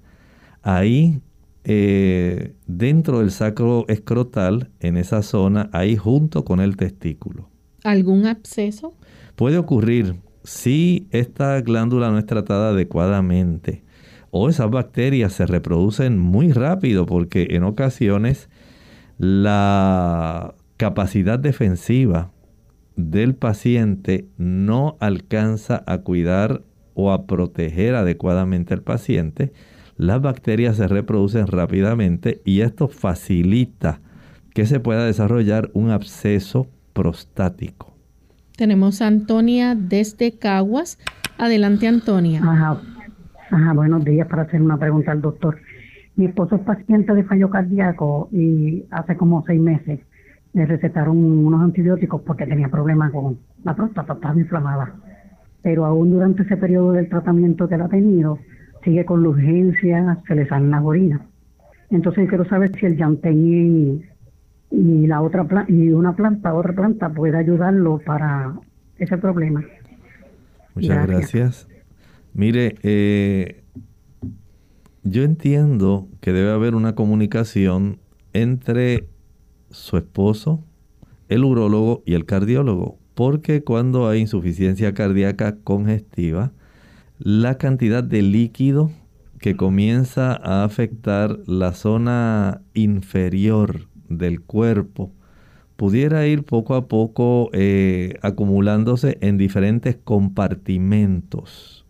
[0.65, 1.21] ahí
[1.63, 7.49] eh, dentro del sacro escrotal, en esa zona, ahí junto con el testículo.
[7.83, 8.95] ¿Algún absceso?
[9.35, 13.83] Puede ocurrir si esta glándula no es tratada adecuadamente
[14.31, 18.49] o esas bacterias se reproducen muy rápido porque en ocasiones
[19.17, 22.31] la capacidad defensiva
[22.95, 26.61] del paciente no alcanza a cuidar
[26.93, 29.51] o a proteger adecuadamente al paciente
[29.97, 34.01] las bacterias se reproducen rápidamente y esto facilita
[34.53, 37.94] que se pueda desarrollar un absceso prostático.
[38.57, 40.97] Tenemos a Antonia desde Caguas.
[41.37, 42.41] Adelante, Antonia.
[42.41, 42.81] Ajá.
[43.51, 45.57] Ajá, buenos días para hacer una pregunta al doctor.
[46.15, 49.99] Mi esposo es paciente de fallo cardíaco y hace como seis meses
[50.53, 54.95] le recetaron unos antibióticos porque tenía problemas con la próstata, inflamada.
[55.61, 58.39] Pero aún durante ese periodo del tratamiento que él ha tenido,
[58.83, 61.21] sigue con la urgencia, se le salen las orinas.
[61.89, 64.05] Entonces quiero saber si el llantén
[64.75, 68.53] y, la otra y una planta, otra planta puede ayudarlo para
[68.97, 69.63] ese problema.
[70.73, 71.67] Muchas gracias.
[72.33, 73.63] Mire, eh,
[75.03, 77.99] yo entiendo que debe haber una comunicación
[78.33, 79.07] entre
[79.69, 80.63] su esposo,
[81.29, 86.51] el urólogo y el cardiólogo, porque cuando hay insuficiencia cardíaca congestiva,
[87.17, 88.91] la cantidad de líquido
[89.39, 95.11] que comienza a afectar la zona inferior del cuerpo
[95.75, 101.85] pudiera ir poco a poco eh, acumulándose en diferentes compartimentos.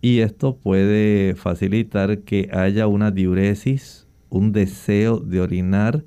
[0.00, 6.04] Y esto puede facilitar que haya una diuresis, un deseo de orinar,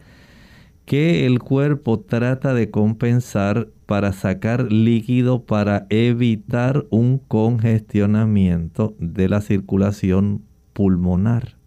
[0.86, 9.41] que el cuerpo trata de compensar para sacar líquido para evitar un congestionamiento de la
[9.41, 10.43] circulación
[10.74, 11.58] pulmonar.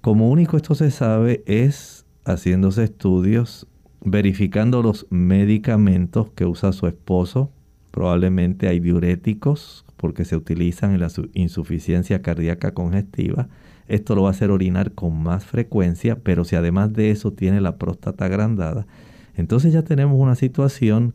[0.00, 3.66] Como único esto se sabe es haciéndose estudios,
[4.02, 7.50] verificando los medicamentos que usa su esposo.
[7.90, 13.48] Probablemente hay diuréticos porque se utilizan en la insuficiencia cardíaca congestiva.
[13.88, 17.60] Esto lo va a hacer orinar con más frecuencia, pero si además de eso tiene
[17.60, 18.86] la próstata agrandada,
[19.34, 21.14] entonces ya tenemos una situación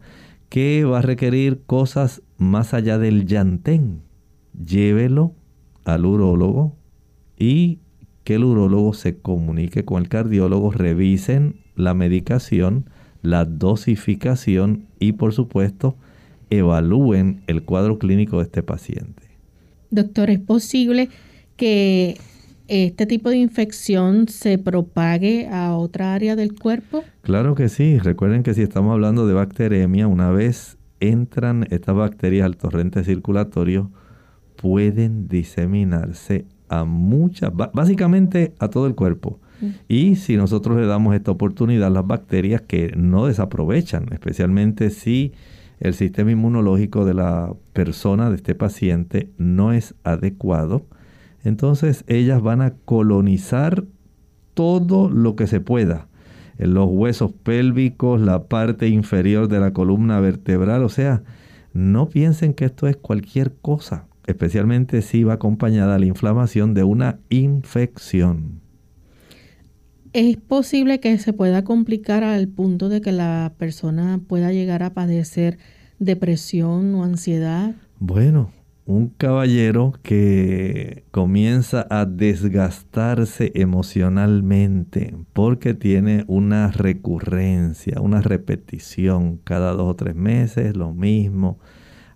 [0.49, 4.01] que va a requerir cosas más allá del llantén.
[4.53, 5.33] Llévelo
[5.83, 6.75] al urólogo
[7.37, 7.79] y
[8.25, 12.89] que el urólogo se comunique con el cardiólogo, revisen la medicación,
[13.21, 15.95] la dosificación y por supuesto
[16.49, 19.23] evalúen el cuadro clínico de este paciente.
[19.91, 21.09] Doctor, ¿es posible
[21.55, 22.17] que
[22.67, 27.03] este tipo de infección se propague a otra área del cuerpo?
[27.21, 27.99] Claro que sí.
[27.99, 33.91] Recuerden que si estamos hablando de bacteremia, una vez entran estas bacterias al torrente circulatorio,
[34.55, 39.39] pueden diseminarse a muchas, básicamente a todo el cuerpo.
[39.61, 39.67] Mm.
[39.87, 45.33] Y si nosotros le damos esta oportunidad, las bacterias que no desaprovechan, especialmente si
[45.79, 50.85] el sistema inmunológico de la persona, de este paciente, no es adecuado,
[51.43, 53.83] entonces ellas van a colonizar
[54.53, 56.07] todo lo que se pueda.
[56.57, 60.83] En los huesos pélvicos, la parte inferior de la columna vertebral.
[60.83, 61.21] O sea,
[61.73, 67.19] no piensen que esto es cualquier cosa, especialmente si va acompañada la inflamación de una
[67.29, 68.61] infección.
[70.13, 74.93] ¿Es posible que se pueda complicar al punto de que la persona pueda llegar a
[74.93, 75.57] padecer
[75.99, 77.75] depresión o ansiedad?
[77.99, 78.51] Bueno,
[78.85, 89.91] un caballero que comienza a desgastarse emocionalmente porque tiene una recurrencia, una repetición cada dos
[89.91, 91.59] o tres meses, lo mismo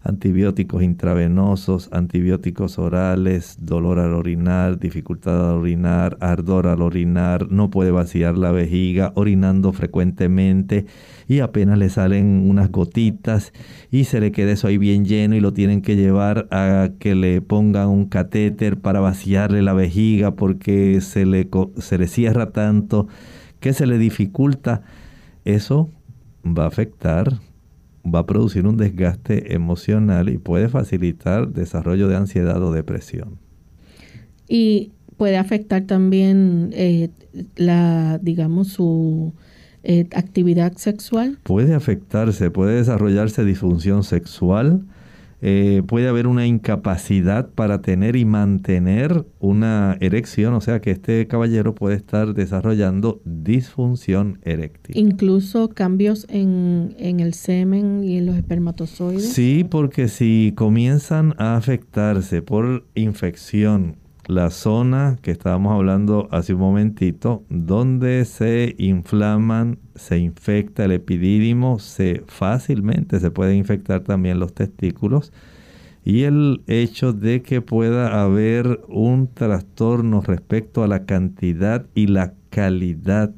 [0.01, 7.91] antibióticos intravenosos, antibióticos orales, dolor al orinar, dificultad al orinar, ardor al orinar, no puede
[7.91, 10.85] vaciar la vejiga, orinando frecuentemente
[11.27, 13.51] y apenas le salen unas gotitas
[13.91, 17.13] y se le queda eso ahí bien lleno y lo tienen que llevar a que
[17.15, 23.07] le pongan un catéter para vaciarle la vejiga porque se le, se le cierra tanto
[23.59, 24.81] que se le dificulta.
[25.43, 25.89] Eso
[26.45, 27.39] va a afectar
[28.05, 33.37] va a producir un desgaste emocional y puede facilitar desarrollo de ansiedad o depresión.
[34.47, 37.09] Y puede afectar también eh,
[37.55, 39.33] la, digamos, su
[39.83, 41.37] eh, actividad sexual.
[41.43, 44.83] Puede afectarse, puede desarrollarse disfunción sexual,
[45.41, 51.27] eh, puede haber una incapacidad para tener y mantener una erección, o sea que este
[51.27, 54.97] caballero puede estar desarrollando disfunción eréctil.
[54.97, 59.29] Incluso cambios en, en el semen y en los espermatozoides.
[59.29, 63.97] Sí, porque si comienzan a afectarse por infección
[64.29, 71.79] la zona que estábamos hablando hace un momentito, donde se inflaman, se infecta el epidídimo,
[71.79, 75.33] se fácilmente se pueden infectar también los testículos
[76.05, 82.35] y el hecho de que pueda haber un trastorno respecto a la cantidad y la
[82.51, 83.33] calidad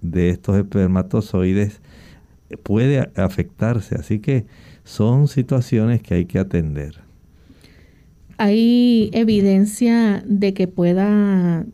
[0.00, 1.82] de estos espermatozoides
[2.62, 4.46] puede afectarse, así que
[4.84, 7.05] son situaciones que hay que atender.
[8.38, 11.64] ¿Hay evidencia de que pueda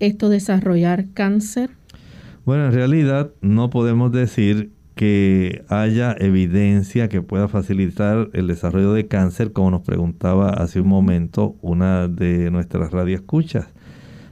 [0.00, 1.70] esto desarrollar cáncer?
[2.44, 9.08] Bueno, en realidad no podemos decir que haya evidencia que pueda facilitar el desarrollo de
[9.08, 13.68] cáncer, como nos preguntaba hace un momento una de nuestras radioescuchas.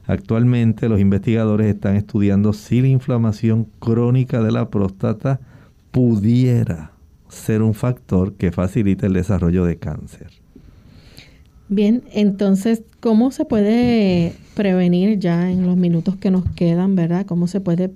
[0.06, 5.40] Actualmente los investigadores están estudiando si la inflamación crónica de la próstata
[5.90, 6.92] pudiera
[7.28, 10.37] ser un factor que facilite el desarrollo de cáncer.
[11.70, 17.26] Bien, entonces, ¿cómo se puede prevenir ya en los minutos que nos quedan, verdad?
[17.26, 17.90] ¿Cómo se puede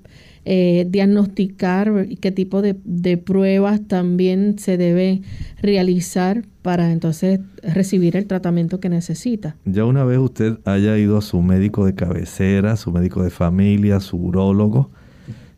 [0.45, 2.75] eh, diagnosticar y qué tipo de,
[3.17, 5.23] pruebas también se debe
[5.63, 9.57] realizar para entonces recibir el tratamiento que necesita?
[9.65, 14.01] Ya una vez usted haya ido a su médico de cabecera, su médico de familia,
[14.01, 14.91] su urólogo,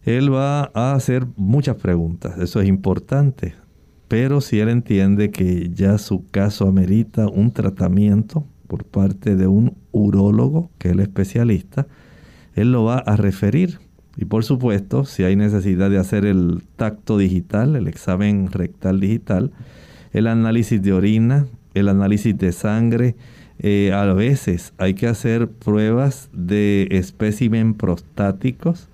[0.05, 2.39] él va a hacer muchas preguntas.
[2.39, 3.55] Eso es importante
[4.09, 9.75] pero si él entiende que ya su caso amerita un tratamiento por parte de un
[9.93, 11.87] urólogo, que es el especialista,
[12.55, 13.79] él lo va a referir.
[14.17, 19.51] Y por supuesto, si hay necesidad de hacer el tacto digital, el examen rectal digital,
[20.13, 23.17] el análisis de orina, el análisis de sangre,
[23.59, 28.89] eh, a veces hay que hacer pruebas de espécimen prostáticos,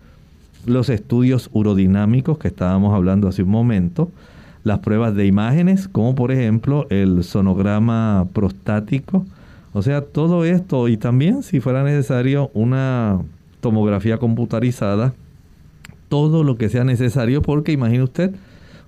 [0.66, 4.10] los estudios urodinámicos que estábamos hablando hace un momento,
[4.64, 9.24] las pruebas de imágenes, como por ejemplo el sonograma prostático.
[9.72, 13.20] O sea, todo esto y también si fuera necesario una
[13.60, 15.14] tomografía computarizada,
[16.08, 18.34] todo lo que sea necesario, porque imagine usted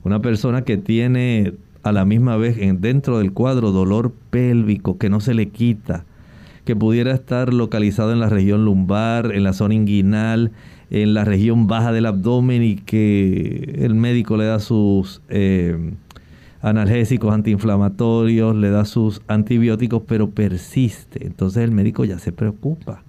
[0.05, 5.21] una persona que tiene a la misma vez dentro del cuadro dolor pélvico que no
[5.21, 6.05] se le quita,
[6.65, 10.53] que pudiera estar localizado en la región lumbar, en la zona inguinal,
[10.93, 15.95] en la región baja del abdomen y que el médico le da sus eh,
[16.61, 21.27] analgésicos antiinflamatorios, le da sus antibióticos, pero persiste.
[21.27, 23.03] Entonces el médico ya se preocupa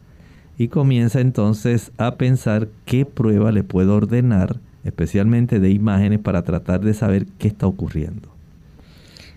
[0.58, 6.80] y comienza entonces a pensar qué prueba le puedo ordenar, especialmente de imágenes, para tratar
[6.80, 8.30] de saber qué está ocurriendo.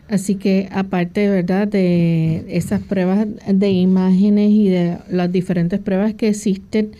[0.09, 6.29] Así que aparte verdad de esas pruebas de imágenes y de las diferentes pruebas que
[6.29, 6.93] existen,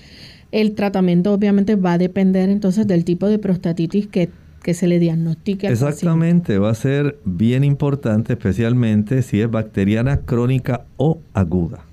[0.57, 4.31] el tratamiento obviamente va a depender entonces del tipo de prostatitis que,
[4.73, 5.69] se le diagnostique.
[5.69, 11.85] Exactamente, va a ser bien importante, especialmente si es bacteriana crónica o aguda.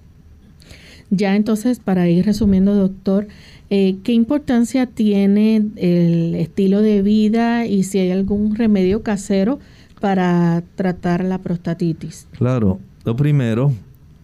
[1.11, 3.28] Ya entonces, para ir resumiendo, doctor,
[3.70, 9.59] eh, ¿qué importancia tiene el estilo de vida y si hay algún remedio casero
[10.01, 12.28] para tratar la prostatitis?
[12.32, 13.72] Claro, lo primero,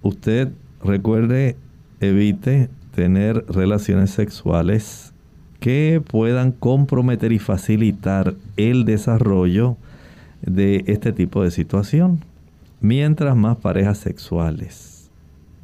[0.02, 0.48] usted
[0.84, 1.56] recuerde,
[2.00, 2.70] evite
[3.00, 5.14] tener relaciones sexuales
[5.62, 9.78] que puedan comprometer y facilitar el desarrollo
[10.42, 12.20] de este tipo de situación.
[12.82, 15.10] Mientras más parejas sexuales.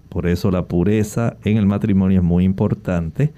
[0.08, 3.34] Por eso la pureza en el matrimonio es muy importante.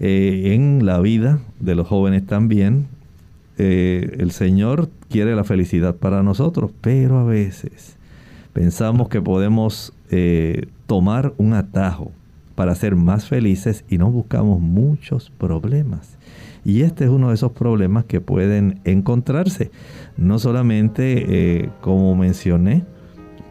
[0.00, 2.88] Eh, en la vida de los jóvenes también.
[3.56, 7.96] Eh, el Señor quiere la felicidad para nosotros, pero a veces
[8.52, 12.10] Pensamos que podemos eh, tomar un atajo
[12.54, 16.18] para ser más felices y no buscamos muchos problemas.
[16.64, 19.70] Y este es uno de esos problemas que pueden encontrarse.
[20.16, 21.24] No solamente,
[21.62, 22.84] eh, como mencioné,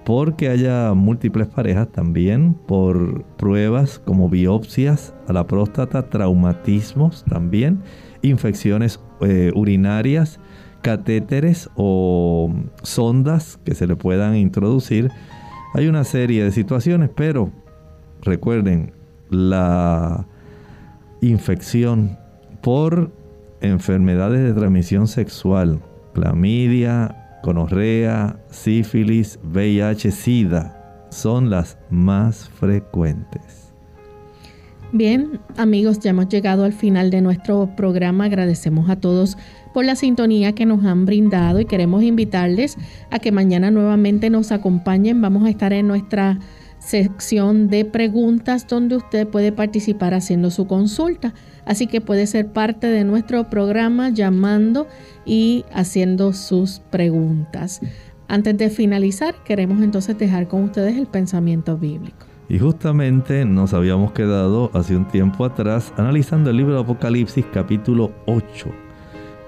[0.06, 7.82] porque haya múltiples parejas, también por pruebas como biopsias a la próstata, traumatismos también,
[8.22, 10.40] infecciones eh, urinarias,
[10.82, 15.12] catéteres o sondas que se le puedan introducir.
[15.74, 17.52] Hay una serie de situaciones, pero
[18.22, 18.94] recuerden,
[19.30, 20.26] la
[21.22, 22.18] infección
[22.62, 23.12] por
[23.62, 25.80] enfermedades de transmisión sexual,
[26.14, 33.70] clamidia, conorrea, sífilis, VIH, SIDA, son las más frecuentes.
[34.92, 38.26] Bien, amigos, ya hemos llegado al final de nuestro programa.
[38.26, 39.38] Agradecemos a todos
[39.72, 42.76] por la sintonía que nos han brindado y queremos invitarles
[43.12, 45.22] a que mañana nuevamente nos acompañen.
[45.22, 46.40] Vamos a estar en nuestra
[46.80, 51.34] sección de preguntas donde usted puede participar haciendo su consulta.
[51.66, 54.88] Así que puede ser parte de nuestro programa llamando
[55.26, 57.82] y haciendo sus preguntas.
[58.28, 62.26] Antes de finalizar, queremos entonces dejar con ustedes el pensamiento bíblico.
[62.48, 68.12] Y justamente nos habíamos quedado hace un tiempo atrás analizando el libro de Apocalipsis capítulo
[68.26, 68.44] 8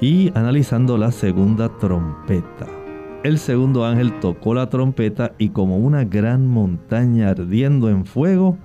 [0.02, 2.81] y analizando la segunda trompeta.
[3.24, 8.58] El segundo ángel tocó la trompeta y como una gran montaña ardiendo en fuego,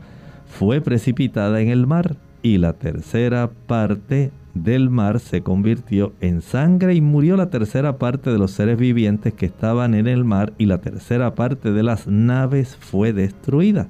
[0.47, 6.95] fue precipitada en el mar y la tercera parte del mar se convirtió en sangre
[6.95, 10.65] y murió la tercera parte de los seres vivientes que estaban en el mar y
[10.65, 13.89] la tercera parte de las naves fue destruida.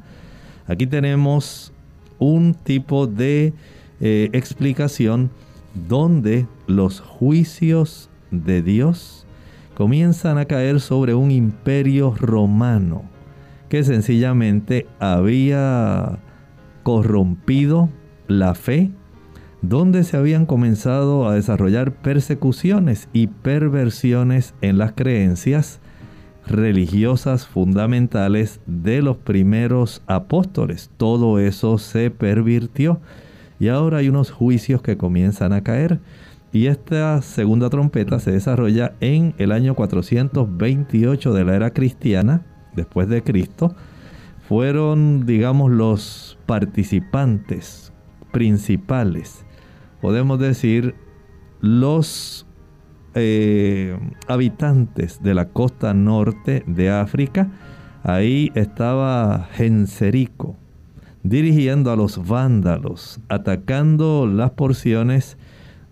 [0.67, 1.73] Aquí tenemos
[2.19, 3.53] un tipo de
[4.01, 5.31] eh, explicación
[5.89, 9.16] donde los juicios de Dios
[9.77, 13.03] comienzan a caer sobre un imperio romano
[13.69, 16.19] que sencillamente había
[16.83, 17.91] corrompido
[18.27, 18.91] la fe,
[19.61, 25.81] donde se habían comenzado a desarrollar persecuciones y perversiones en las creencias
[26.47, 30.91] religiosas fundamentales de los primeros apóstoles.
[30.97, 33.03] Todo eso se pervirtió
[33.59, 36.01] y ahora hay unos juicios que comienzan a caer.
[36.53, 43.09] Y esta segunda trompeta se desarrolla en el año 428 de la era cristiana, después
[43.09, 43.75] de Cristo.
[44.49, 47.93] Fueron, digamos, los participantes
[48.33, 49.45] principales,
[50.01, 50.95] podemos decir,
[51.61, 52.47] los
[53.15, 57.49] eh, habitantes de la costa norte de África.
[58.05, 60.55] Ahí estaba Genserico,
[61.23, 65.39] dirigiendo a los vándalos, atacando las porciones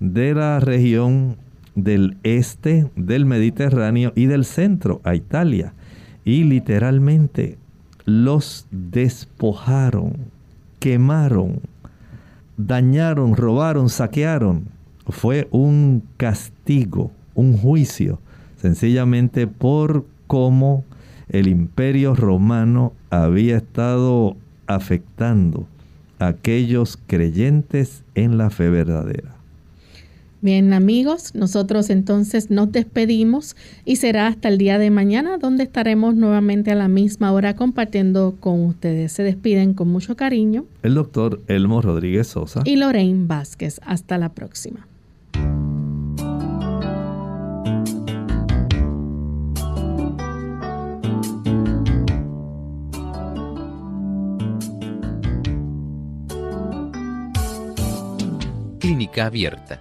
[0.01, 1.37] de la región
[1.75, 5.75] del este del Mediterráneo y del centro a Italia.
[6.25, 7.59] Y literalmente
[8.05, 10.15] los despojaron,
[10.79, 11.61] quemaron,
[12.57, 14.65] dañaron, robaron, saquearon.
[15.09, 18.21] Fue un castigo, un juicio,
[18.57, 20.85] sencillamente por cómo
[21.29, 24.37] el imperio romano había estado
[24.67, 25.67] afectando
[26.19, 29.35] a aquellos creyentes en la fe verdadera.
[30.45, 36.17] Bien amigos, nosotros entonces nos despedimos y será hasta el día de mañana donde estaremos
[36.17, 39.13] nuevamente a la misma hora compartiendo con ustedes.
[39.13, 40.67] Se despiden con mucho cariño.
[40.83, 42.61] El doctor Elmo Rodríguez Sosa.
[42.67, 43.81] Y Lorraine Vázquez.
[43.87, 44.87] Hasta la próxima.
[58.79, 59.81] Clínica Abierta.